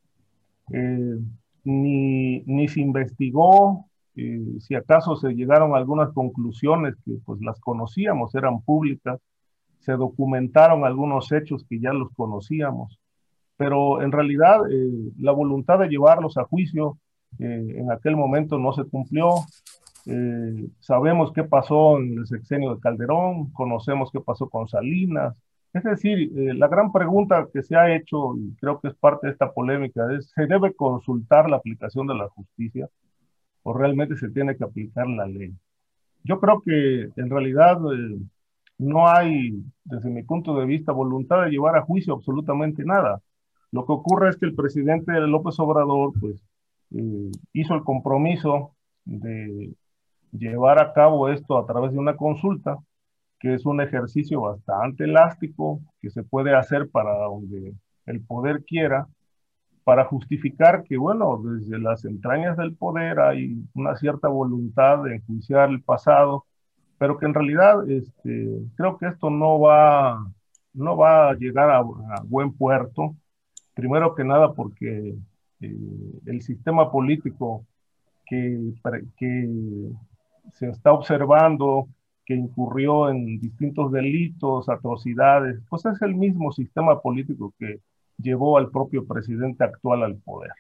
[0.74, 1.20] Eh,
[1.64, 3.86] ni, ni, se investigó,
[4.18, 9.22] eh, si acaso se llegaron a algunas conclusiones que pues las conocíamos, eran públicas,
[9.80, 13.00] se documentaron algunos hechos que ya los conocíamos,
[13.58, 16.98] pero en realidad eh, la voluntad de llevarlos a juicio
[17.40, 19.32] eh, en aquel momento no se cumplió.
[20.06, 25.36] Eh, sabemos qué pasó en el sexenio de Calderón, conocemos qué pasó con Salinas.
[25.74, 29.34] Es decir, la gran pregunta que se ha hecho, y creo que es parte de
[29.34, 32.90] esta polémica, es, ¿se debe consultar la aplicación de la justicia
[33.62, 35.54] o realmente se tiene que aplicar la ley?
[36.24, 37.78] Yo creo que en realidad
[38.80, 43.22] no hay, desde mi punto de vista, voluntad de llevar a juicio absolutamente nada.
[43.72, 46.42] Lo que ocurre es que el presidente López Obrador, pues,
[46.92, 48.76] eh, hizo el compromiso
[49.06, 49.74] de
[50.32, 52.78] llevar a cabo esto a través de una consulta,
[53.40, 57.74] que es un ejercicio bastante elástico, que se puede hacer para donde
[58.06, 59.08] el poder quiera,
[59.84, 65.70] para justificar que, bueno, desde las entrañas del poder hay una cierta voluntad de enjuiciar
[65.70, 66.46] el pasado,
[67.00, 70.28] pero que en realidad este, creo que esto no va,
[70.74, 71.82] no va a llegar a,
[72.26, 73.16] buen puerto.
[73.74, 75.16] Primero que nada porque
[75.62, 75.76] eh,
[76.26, 77.66] el sistema político
[78.26, 78.74] que,
[79.18, 79.50] que
[80.54, 81.88] se está observando,
[82.26, 87.80] que incurrió en distintos delitos, atrocidades, pues es el mismo sistema político que
[88.18, 90.52] llevó al propio presidente actual al poder.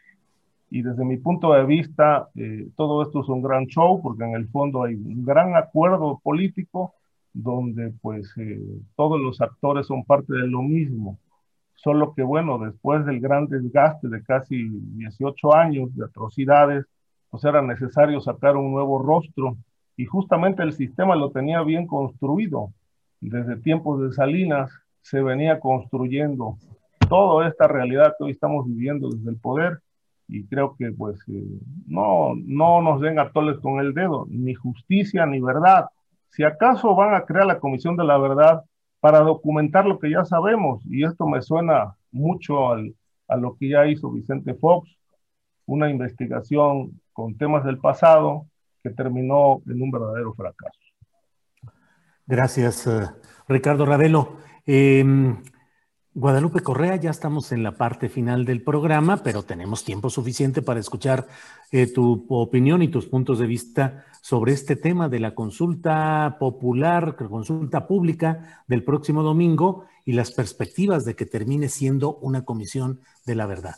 [0.69, 4.35] Y desde mi punto de vista, eh, todo esto es un gran show porque en
[4.35, 6.93] el fondo hay un gran acuerdo político
[7.33, 8.59] donde pues eh,
[8.95, 11.17] todos los actores son parte de lo mismo.
[11.75, 16.85] Solo que bueno, después del gran desgaste de casi 18 años de atrocidades,
[17.29, 19.57] pues era necesario sacar un nuevo rostro
[19.95, 22.73] y justamente el sistema lo tenía bien construido.
[23.21, 26.57] Desde tiempos de Salinas se venía construyendo
[27.09, 29.79] toda esta realidad que hoy estamos viviendo desde el poder
[30.29, 35.25] y creo que pues eh, no, no nos den atoles con el dedo, ni justicia
[35.25, 35.87] ni verdad.
[36.29, 38.63] Si acaso van a crear la Comisión de la Verdad
[38.99, 42.95] para documentar lo que ya sabemos, y esto me suena mucho al,
[43.27, 44.95] a lo que ya hizo Vicente Fox,
[45.65, 48.45] una investigación con temas del pasado
[48.83, 50.79] que terminó en un verdadero fracaso.
[52.25, 53.07] Gracias, eh,
[53.47, 54.37] Ricardo Ravelo.
[54.65, 55.37] Em,
[56.15, 60.79] Guadalupe Correa, ya estamos en la parte final del programa, pero tenemos tiempo suficiente para
[60.79, 61.27] escuchar
[61.71, 67.15] eh, tu opinión y tus puntos de vista sobre este tema de la consulta popular,
[67.15, 73.35] consulta pública del próximo domingo y las perspectivas de que termine siendo una comisión de
[73.35, 73.75] la verdad.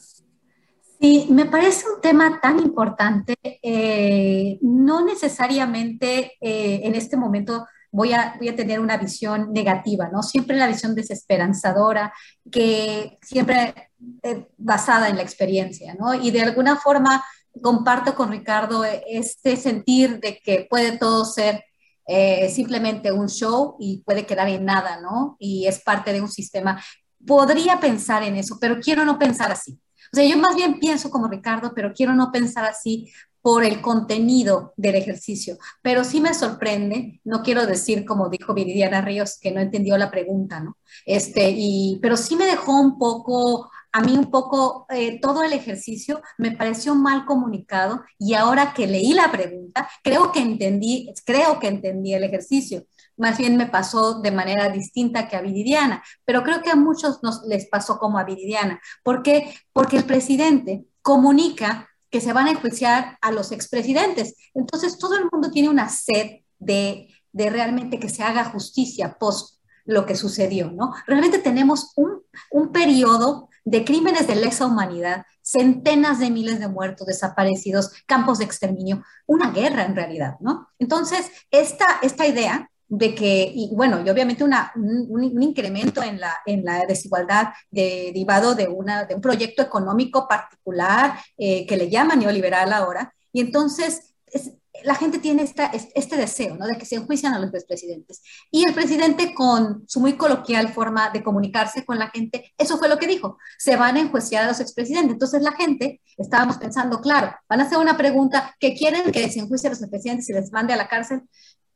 [1.02, 8.14] Sí, me parece un tema tan importante, eh, no necesariamente eh, en este momento voy
[8.14, 10.24] a, voy a tener una visión negativa, ¿no?
[10.24, 12.14] Siempre la visión desesperanzadora,
[12.50, 13.92] que siempre
[14.24, 16.14] eh, basada en la experiencia, ¿no?
[16.14, 17.24] Y de alguna forma
[17.62, 21.64] comparto con Ricardo este sentir de que puede todo ser
[22.08, 25.36] eh, simplemente un show y puede quedar en nada, ¿no?
[25.40, 26.82] Y es parte de un sistema.
[27.26, 29.80] Podría pensar en eso, pero quiero no pensar así.
[30.14, 33.12] O sea, yo más bien pienso como Ricardo, pero quiero no pensar así
[33.42, 35.58] por el contenido del ejercicio.
[35.82, 40.12] Pero sí me sorprende, no quiero decir, como dijo Viridiana Ríos, que no entendió la
[40.12, 40.78] pregunta, ¿no?
[41.06, 45.54] Este, y, pero sí me dejó un poco, a mí un poco, eh, todo el
[45.54, 51.60] ejercicio me pareció mal comunicado y ahora que leí la pregunta, creo que entendí, creo
[51.60, 52.86] que entendí el ejercicio.
[53.18, 57.22] más bien me pasó de manera distinta que a Viridiana, pero creo que a muchos
[57.24, 58.82] nos les pasó como a Viridiana.
[59.04, 59.54] ¿Por qué?
[59.74, 64.36] Porque el presidente comunica que se van a enjuiciar a los expresidentes.
[64.54, 69.62] Entonces, todo el mundo tiene una sed de, de realmente que se haga justicia post
[69.86, 70.94] lo que sucedió, ¿no?
[71.08, 77.08] Realmente tenemos un, un periodo de crímenes de lesa humanidad, centenas de miles de muertos,
[77.08, 80.70] desaparecidos, campos de exterminio, una guerra en realidad, ¿no?
[80.80, 86.38] Entonces, esta, esta idea de que, y bueno, y obviamente una, un, incremento en la,
[86.46, 92.18] en la desigualdad derivado de, una, de un proyecto económico particular eh, que le llama
[92.18, 94.52] neoliberal ahora, y entonces es,
[94.84, 96.66] la gente tiene esta, este deseo, ¿no?
[96.66, 98.22] De que se enjuician a los expresidentes.
[98.50, 102.90] Y el presidente, con su muy coloquial forma de comunicarse con la gente, eso fue
[102.90, 105.14] lo que dijo, se van a enjuiciar a los expresidentes.
[105.14, 109.40] Entonces la gente, estábamos pensando, claro, van a hacer una pregunta, que quieren que se
[109.40, 111.24] enjuicie a los expresidentes y les mande a la cárcel?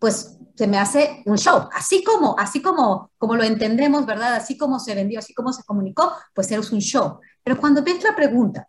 [0.05, 4.35] Pues se me hace un show, así como, así como, como lo entendemos, ¿verdad?
[4.35, 7.19] Así como se vendió, así como se comunicó, pues es un show.
[7.43, 8.67] Pero cuando ves la pregunta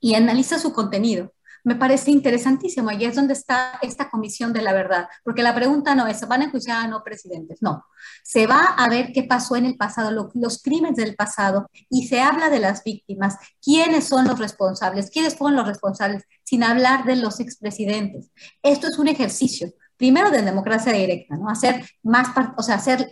[0.00, 1.32] y analiza su contenido,
[1.62, 2.90] me parece interesantísimo.
[2.90, 6.26] Y es donde está esta comisión de la verdad, porque la pregunta no es, ¿se
[6.26, 7.62] van a enjuiciar a no presidentes?
[7.62, 7.82] No,
[8.22, 12.20] se va a ver qué pasó en el pasado, los crímenes del pasado, y se
[12.20, 17.16] habla de las víctimas, quiénes son los responsables, quiénes fueron los responsables, sin hablar de
[17.16, 18.30] los expresidentes.
[18.62, 21.48] Esto es un ejercicio, primero de democracia directa, ¿no?
[21.48, 23.10] Hacer más, o sea, hacer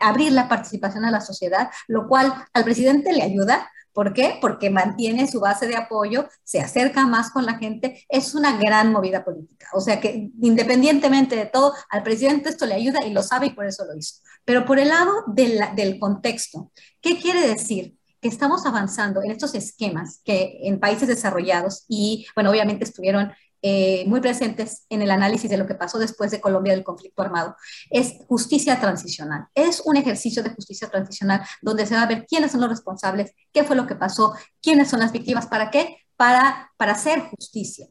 [0.00, 4.38] abrir la participación a la sociedad, lo cual al presidente le ayuda ¿Por qué?
[4.40, 8.92] Porque mantiene su base de apoyo, se acerca más con la gente, es una gran
[8.92, 9.66] movida política.
[9.72, 13.50] O sea que independientemente de todo, al presidente esto le ayuda y lo sabe y
[13.50, 14.20] por eso lo hizo.
[14.44, 16.70] Pero por el lado del contexto,
[17.00, 17.98] ¿qué quiere decir?
[18.20, 23.32] que estamos avanzando en estos esquemas que en países desarrollados y, bueno, obviamente estuvieron
[23.62, 27.22] eh, muy presentes en el análisis de lo que pasó después de Colombia del conflicto
[27.22, 27.56] armado,
[27.90, 29.46] es justicia transicional.
[29.54, 33.32] Es un ejercicio de justicia transicional donde se va a ver quiénes son los responsables,
[33.52, 37.86] qué fue lo que pasó, quiénes son las víctimas, para qué, para, para hacer justicia.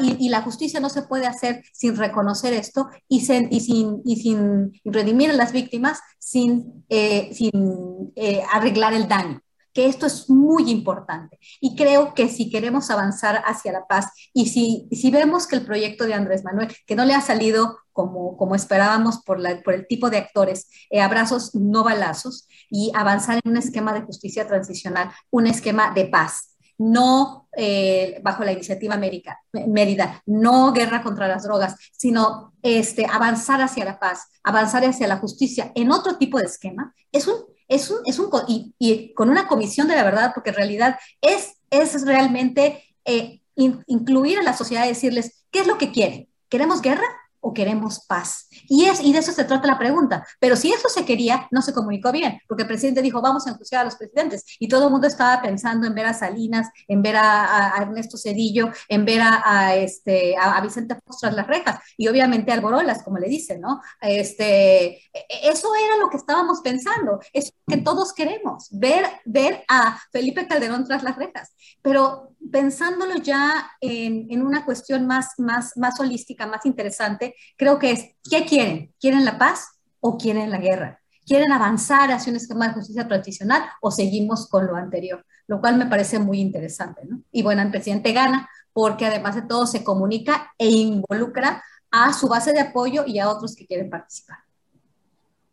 [0.00, 4.80] y, la justicia no se puede hacer sin reconocer esto y, y sin, y sin
[4.84, 9.44] redimir a las víctimas, sin, eh, sin eh, arreglar el daño
[9.74, 11.38] que esto es muy importante.
[11.60, 15.66] Y creo que si queremos avanzar hacia la paz y si, si vemos que el
[15.66, 19.74] proyecto de Andrés Manuel, que no le ha salido como, como esperábamos por, la, por
[19.74, 24.46] el tipo de actores, eh, abrazos, no balazos, y avanzar en un esquema de justicia
[24.46, 31.28] transicional, un esquema de paz, no eh, bajo la iniciativa América, Mérida, no guerra contra
[31.28, 36.38] las drogas, sino este, avanzar hacia la paz, avanzar hacia la justicia en otro tipo
[36.38, 37.36] de esquema, es un
[37.68, 38.30] es un, es un
[38.78, 44.38] y, con una comisión de la verdad, porque en realidad es, es realmente eh, incluir
[44.38, 46.28] a la sociedad y decirles, ¿qué es lo que quieren?
[46.48, 47.06] ¿Queremos guerra?
[47.44, 48.48] o queremos paz?
[48.68, 50.26] Y, es, y de eso se trata la pregunta.
[50.38, 53.50] Pero si eso se quería, no se comunicó bien, porque el presidente dijo, vamos a
[53.50, 54.44] enjuiciar a los presidentes.
[54.58, 58.70] Y todo el mundo estaba pensando en ver a Salinas, en ver a, Ernesto Cedillo,
[58.88, 61.78] en ver a, este, a, Vicente Fox tras las rejas.
[61.96, 63.80] Y obviamente a Alborolas, como le dicen, ¿no?
[64.00, 65.00] Este,
[65.42, 67.20] eso era lo que estábamos pensando.
[67.32, 71.54] Es lo que todos queremos, ver, ver a Felipe Calderón tras las rejas.
[71.82, 77.92] Pero pensándolo ya en, en, una cuestión más, más, más holística, más interesante, creo que
[77.92, 78.92] es, ¿qué quieren?
[79.00, 79.68] ¿Quieren la paz
[80.00, 81.00] o quieren la guerra?
[81.26, 85.24] ¿Quieren avanzar hacia un esquema de justicia tradicional o seguimos con lo anterior?
[85.46, 87.20] Lo cual me parece muy interesante, ¿no?
[87.32, 92.28] Y bueno, el presidente gana porque además de todo se comunica e involucra a su
[92.28, 94.38] base de apoyo y a otros que quieren participar.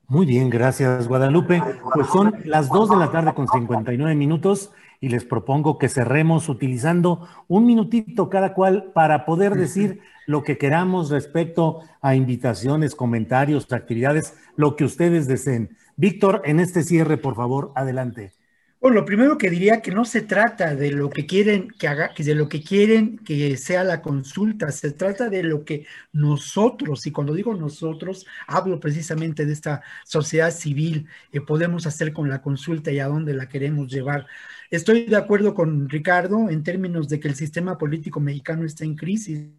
[0.08, 1.64] Muy bien, gracias Guadalupe.
[1.94, 4.72] Pues son las 2 de la tarde con 59 minutos
[5.02, 10.60] y les propongo que cerremos utilizando un minutito cada cual para poder decir lo que
[10.60, 15.76] queramos respecto a invitaciones, comentarios, actividades, lo que ustedes deseen.
[15.98, 18.32] Víctor, en este cierre, por favor, adelante.
[18.80, 22.12] Bueno, lo primero que diría que no se trata de lo que quieren que haga,
[22.18, 27.12] de lo que quieren que sea la consulta, se trata de lo que nosotros, y
[27.12, 32.92] cuando digo nosotros, hablo precisamente de esta sociedad civil, que podemos hacer con la consulta
[32.92, 34.26] y a dónde la queremos llevar.
[34.72, 38.96] Estoy de acuerdo con Ricardo en términos de que el sistema político mexicano está en
[38.96, 39.50] crisis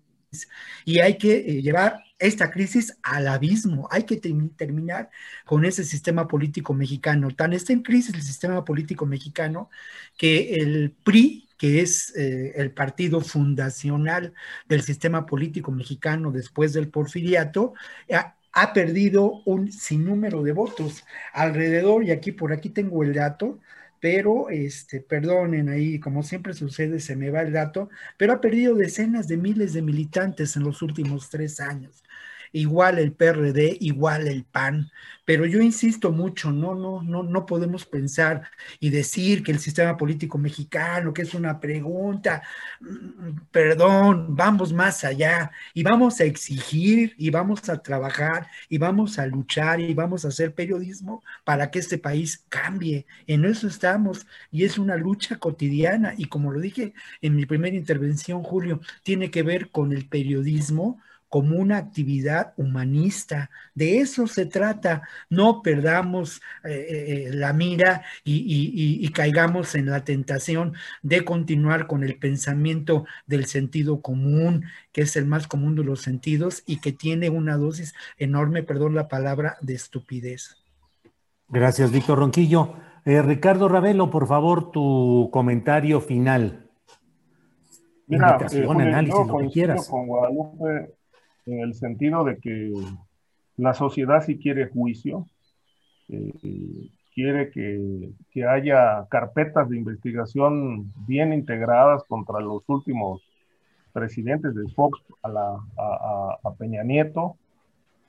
[0.87, 3.87] y hay que eh, llevar esta crisis al abismo.
[3.91, 5.11] Hay que terminar
[5.45, 7.31] con ese sistema político mexicano.
[7.31, 9.69] Tan está en crisis el sistema político mexicano
[10.17, 14.33] que el PRI, que es eh, el partido fundacional
[14.67, 17.75] del sistema político mexicano después del porfiriato,
[18.11, 21.05] ha, ha perdido un sinnúmero de votos
[21.35, 23.61] alrededor, y aquí por aquí tengo el dato,
[24.03, 27.89] pero este, perdonen ahí, como siempre sucede, se me va el dato,
[28.19, 32.02] pero ha perdido decenas de miles de militantes en los últimos tres años.
[32.53, 34.91] Igual el PRD, igual el PAN.
[35.25, 38.43] Pero yo insisto mucho, no, no, no, no podemos pensar
[38.81, 42.43] y decir que el sistema político mexicano, que es una pregunta,
[42.81, 49.19] mm, perdón, vamos más allá y vamos a exigir y vamos a trabajar y vamos
[49.19, 53.07] a luchar y vamos a hacer periodismo para que este país cambie.
[53.27, 57.77] En eso estamos y es una lucha cotidiana y como lo dije en mi primera
[57.77, 61.01] intervención, Julio, tiene que ver con el periodismo
[61.33, 63.49] como una actividad humanista.
[63.75, 65.09] De eso se trata.
[65.31, 72.19] No perdamos eh, eh, la mira y, caigamos en la tentación de continuar con el
[72.19, 77.31] pensamiento del sentido común, que es el más común de los sentidos y que tiene
[77.31, 80.59] una dosis enorme, perdón la palabra, de estupidez.
[81.49, 82.75] Gracias, Víctor Ronquillo.
[83.07, 86.69] Eh, Ricardo Ravelo, por favor, tu comentario final.
[88.07, 89.89] Mira, análisis, lo que quieras.
[89.89, 91.02] Con Guadalupe
[91.47, 92.73] en el sentido de que
[93.57, 95.27] la sociedad sí quiere juicio,
[96.09, 103.23] eh, quiere que, que, haya carpetas de investigación bien integradas contra los últimos
[103.93, 107.37] presidentes de Fox a, Peña Nieto,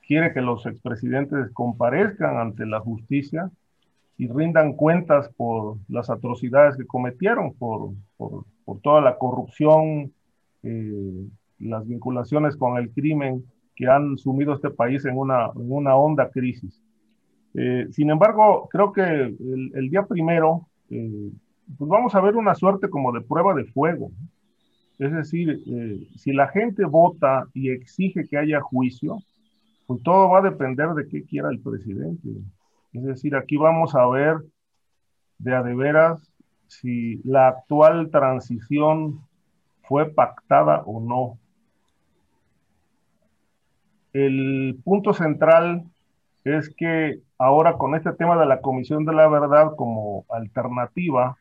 [0.06, 3.50] quiere que los expresidentes comparezcan ante la justicia
[4.16, 10.12] y rindan cuentas por las atrocidades que cometieron, por, por, por toda la corrupción,
[10.62, 11.26] eh,
[11.58, 13.44] las vinculaciones con el crimen
[13.74, 16.82] que han sumido este país en una, en una honda crisis.
[17.54, 21.30] Eh, sin embargo, creo que el, día primero, eh,
[21.78, 24.10] pues vamos a ver una suerte como de prueba de fuego.
[24.98, 29.18] Es decir, eh, si la gente vota y exige que haya juicio,
[29.86, 32.28] pues todo va a depender de qué quiera el presidente.
[32.92, 34.36] Es decir, aquí vamos a ver
[35.38, 36.32] de a de veras
[36.68, 39.20] si la actual transición
[39.82, 41.38] fue pactada o no
[44.14, 45.84] el punto central
[46.44, 51.36] es que ahora con este tema de la Comisión de la Verdad como alternativa,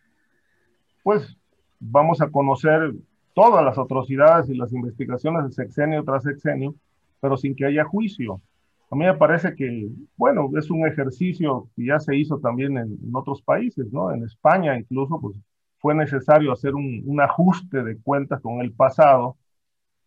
[1.03, 1.38] pues
[1.80, 2.93] vamos a conocer
[3.34, 6.74] todas las atrocidades y las investigaciones de sexenio tras sexenio,
[7.19, 8.41] pero sin que haya juicio.
[8.89, 12.97] A mí me parece que, bueno, es un ejercicio que ya se hizo también en,
[13.13, 14.11] otros países, ¿no?
[14.11, 15.36] En España incluso, pues
[15.80, 19.36] fue necesario hacer un, un ajuste de cuentas con el pasado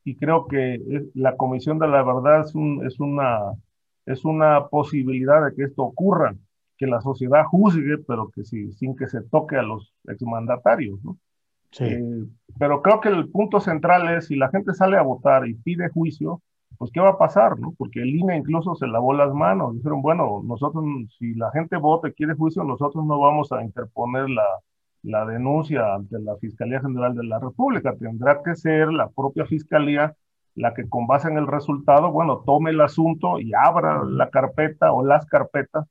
[0.07, 0.81] y creo que
[1.15, 2.55] la Comisión de la Verdad es,
[2.87, 3.41] es, una,
[4.07, 6.33] es una posibilidad de que esto ocurra,
[6.79, 11.19] que la sociedad juzgue, pero que sí, sin que se toque a los exmandatarios, ¿no?
[11.73, 11.87] Sí.
[11.87, 12.25] Eh,
[12.57, 15.89] pero creo que el punto central es si la gente sale a votar y pide
[15.89, 16.41] juicio,
[16.79, 17.59] pues ¿qué va a pasar?
[17.59, 17.75] ¿no?
[17.77, 19.75] Porque el INE incluso se lavó las manos.
[19.75, 20.85] Dijeron, bueno, nosotros,
[21.19, 24.45] si la gente vota y quiere juicio, nosotros no vamos a interponer la,
[25.07, 27.95] la denuncia ante la Fiscalía General de la República.
[27.97, 30.15] Tendrá que ser la propia Fiscalía
[30.57, 34.93] la que con base en el resultado, bueno, tome el asunto y abra la carpeta
[34.93, 35.87] o las carpetas.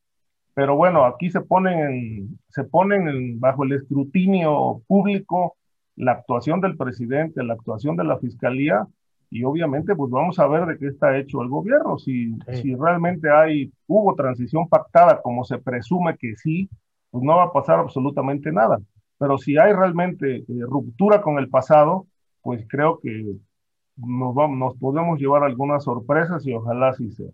[0.55, 5.55] Pero bueno, aquí se ponen, se ponen bajo el escrutinio público
[5.95, 8.85] la actuación del presidente, la actuación de la Fiscalía
[9.29, 13.29] y obviamente pues vamos a ver de qué está hecho el gobierno, si, si realmente
[13.29, 16.69] hay, hubo transición pactada como se presume que sí,
[17.11, 18.79] pues no va a pasar absolutamente nada.
[19.17, 22.07] Pero si hay realmente eh, ruptura con el pasado,
[22.41, 23.37] pues creo que
[23.97, 27.31] nos, vamos, nos podemos llevar algunas sorpresas y ojalá así sea.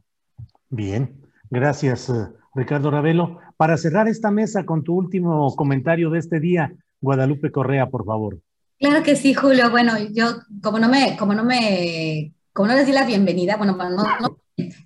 [0.70, 1.20] Bien,
[1.50, 3.40] gracias eh, Ricardo Ravelo.
[3.58, 8.40] Para cerrar esta mesa con tu último comentario de este día, Guadalupe Correa, por favor.
[8.80, 9.70] Claro que sí, Julio.
[9.70, 10.26] Bueno, yo
[10.62, 14.38] como no me, como no me, como no les di la bienvenida, bueno, no, no,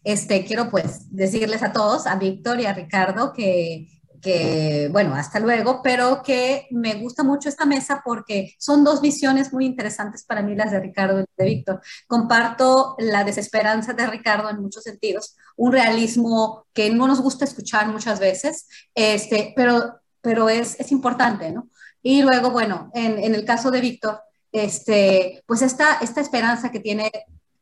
[0.04, 3.88] este, quiero pues decirles a todos, a Víctor y a Ricardo, que
[4.22, 9.53] que, bueno, hasta luego, pero que me gusta mucho esta mesa porque son dos visiones
[9.53, 11.82] muy interesantes para mí, las de Ricardo y de Víctor.
[12.07, 17.88] Comparto la desesperanza de Ricardo en muchos sentidos, un realismo que no nos gusta escuchar
[17.88, 21.70] muchas veces, este, pero, pero es, es importante, ¿no?
[22.01, 26.80] Y luego, bueno, en, en el caso de Víctor, este, pues esta, esta esperanza que
[26.80, 27.11] tiene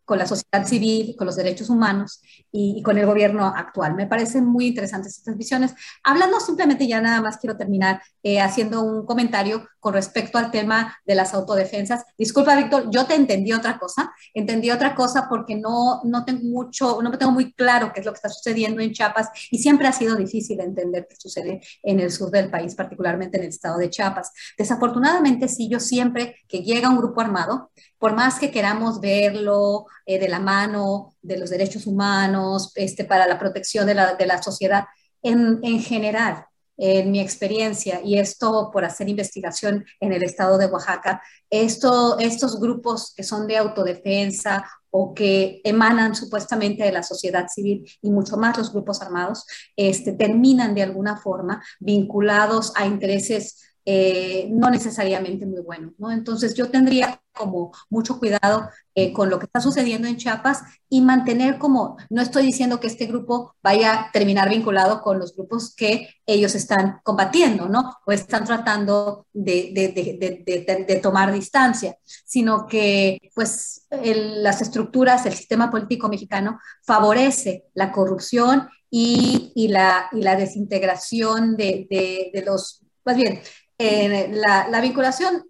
[0.05, 3.95] con la sociedad civil, con los derechos humanos y, con el gobierno actual.
[3.95, 5.73] Me parecen muy interesantes estas visiones.
[6.03, 10.97] Hablando simplemente, ya nada más quiero terminar eh, haciendo un comentario con respecto al tema
[11.05, 12.05] de las autodefensas.
[12.17, 14.13] Disculpa, Víctor, yo te entendí otra cosa.
[14.33, 18.13] Entendí otra cosa porque no, no tengo mucho, no tengo muy claro qué es lo
[18.13, 22.11] que está sucediendo en Chiapas y siempre ha sido difícil entender qué sucede en el
[22.11, 24.31] sur del país, particularmente en el estado de Chiapas.
[24.57, 30.17] Desafortunadamente, sí, yo siempre que llega un grupo armado, por más que queramos verlo eh,
[30.17, 34.41] de la mano de los derechos humanos, este, para la protección de la, de la
[34.41, 34.85] sociedad,
[35.21, 36.45] en, en general,
[36.77, 42.59] en mi experiencia, y esto por hacer investigación en el estado de Oaxaca, esto, estos
[42.59, 48.37] grupos que son de autodefensa o que emanan supuestamente de la sociedad civil y mucho
[48.37, 49.45] más los grupos armados,
[49.75, 55.93] este, terminan de alguna forma vinculados a intereses eh, no necesariamente muy buenos.
[55.97, 56.11] ¿no?
[56.11, 61.01] Entonces yo tendría como mucho cuidado eh, con lo que está sucediendo en Chiapas y
[61.01, 65.75] mantener como, no estoy diciendo que este grupo vaya a terminar vinculado con los grupos
[65.75, 67.97] que ellos están combatiendo, ¿no?
[68.05, 75.33] O están tratando de, de, de, de tomar distancia, sino que pues las estructuras, el
[75.33, 83.15] sistema político mexicano favorece la corrupción y, y, la, y la desintegración de, los, más
[83.15, 83.41] bien,
[83.79, 85.43] eh, la, la vinculación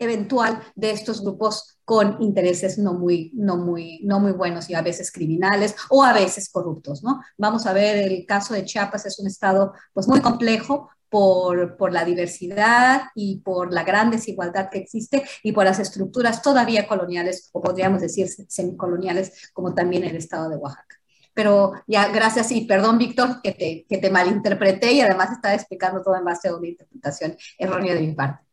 [0.00, 4.82] eventual de estos grupos con intereses no muy, no, muy, no muy buenos y a
[4.82, 7.20] veces criminales o a veces corruptos, ¿no?
[7.36, 11.92] Vamos a ver, el caso de Chiapas es un estado pues muy complejo por, por,
[11.92, 17.50] la diversidad y por la gran desigualdad que existe y por las estructuras todavía coloniales,
[17.52, 20.96] o podríamos decir semicoloniales, como también el estado de Oaxaca.
[21.34, 26.02] Pero ya, gracias y perdón, Víctor, que te, que te malinterpreté y además estaba explicando
[26.02, 28.49] todo en base a una interpretación errónea de mi parte.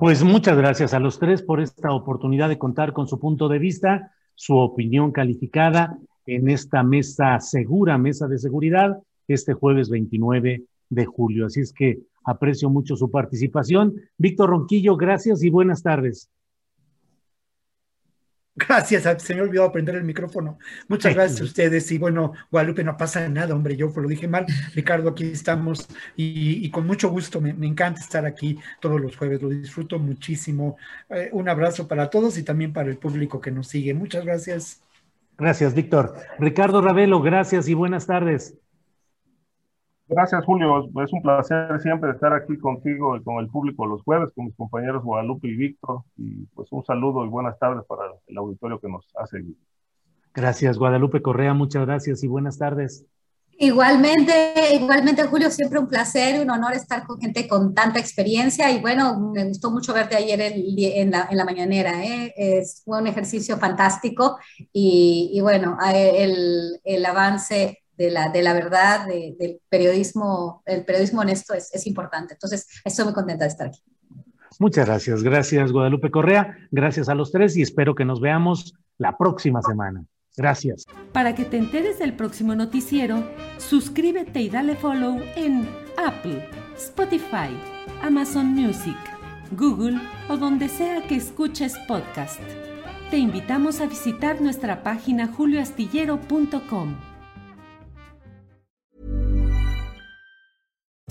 [0.00, 3.58] Pues muchas gracias a los tres por esta oportunidad de contar con su punto de
[3.58, 8.96] vista, su opinión calificada en esta mesa segura, mesa de seguridad,
[9.28, 11.44] este jueves 29 de julio.
[11.44, 13.94] Así es que aprecio mucho su participación.
[14.16, 16.30] Víctor Ronquillo, gracias y buenas tardes.
[18.68, 20.58] Gracias, se me olvidó prender el micrófono.
[20.88, 21.90] Muchas gracias a ustedes.
[21.92, 24.46] Y bueno, Guadalupe, no pasa nada, hombre, yo lo dije mal.
[24.74, 29.48] Ricardo, aquí estamos y, con mucho gusto, me, encanta estar aquí todos los jueves, lo
[29.48, 30.76] disfruto muchísimo.
[31.08, 33.94] Eh, un abrazo para todos y también para el público que nos sigue.
[33.94, 34.82] Muchas gracias.
[35.38, 36.16] Gracias, Víctor.
[36.38, 38.54] Ricardo Ravelo, gracias y buenas tardes.
[40.10, 40.90] Gracias, Julio.
[41.04, 44.56] Es un placer siempre estar aquí contigo y con el público los jueves, con mis
[44.56, 46.02] compañeros Guadalupe y Víctor.
[46.16, 49.54] Y pues un saludo y buenas tardes para el auditorio que nos ha seguido.
[50.34, 51.54] Gracias, Guadalupe Correa.
[51.54, 53.06] Muchas gracias y buenas tardes.
[53.56, 58.68] Igualmente, igualmente, Julio, siempre un placer y un honor estar con gente con tanta experiencia.
[58.72, 62.04] Y bueno, me gustó mucho verte ayer en, la, en la, mañanera.
[62.04, 62.32] ¿eh?
[62.36, 64.38] Es, fue un ejercicio fantástico
[64.72, 71.20] y, y bueno, el, el avance de la, de la verdad, del periodismo, el periodismo
[71.20, 72.32] honesto es, es importante.
[72.32, 73.82] Entonces, estoy muy contenta de estar aquí.
[74.58, 75.22] Muchas gracias.
[75.22, 76.56] Gracias, Guadalupe Correa.
[76.70, 80.02] Gracias a los tres y espero que nos veamos la próxima semana.
[80.34, 80.86] Gracias.
[81.12, 83.22] Para que te enteres del próximo noticiero,
[83.58, 86.48] suscríbete y dale follow en Apple,
[86.78, 87.54] Spotify,
[88.02, 88.96] Amazon Music,
[89.50, 92.40] Google o donde sea que escuches podcast.
[93.10, 97.09] Te invitamos a visitar nuestra página julioastillero.com.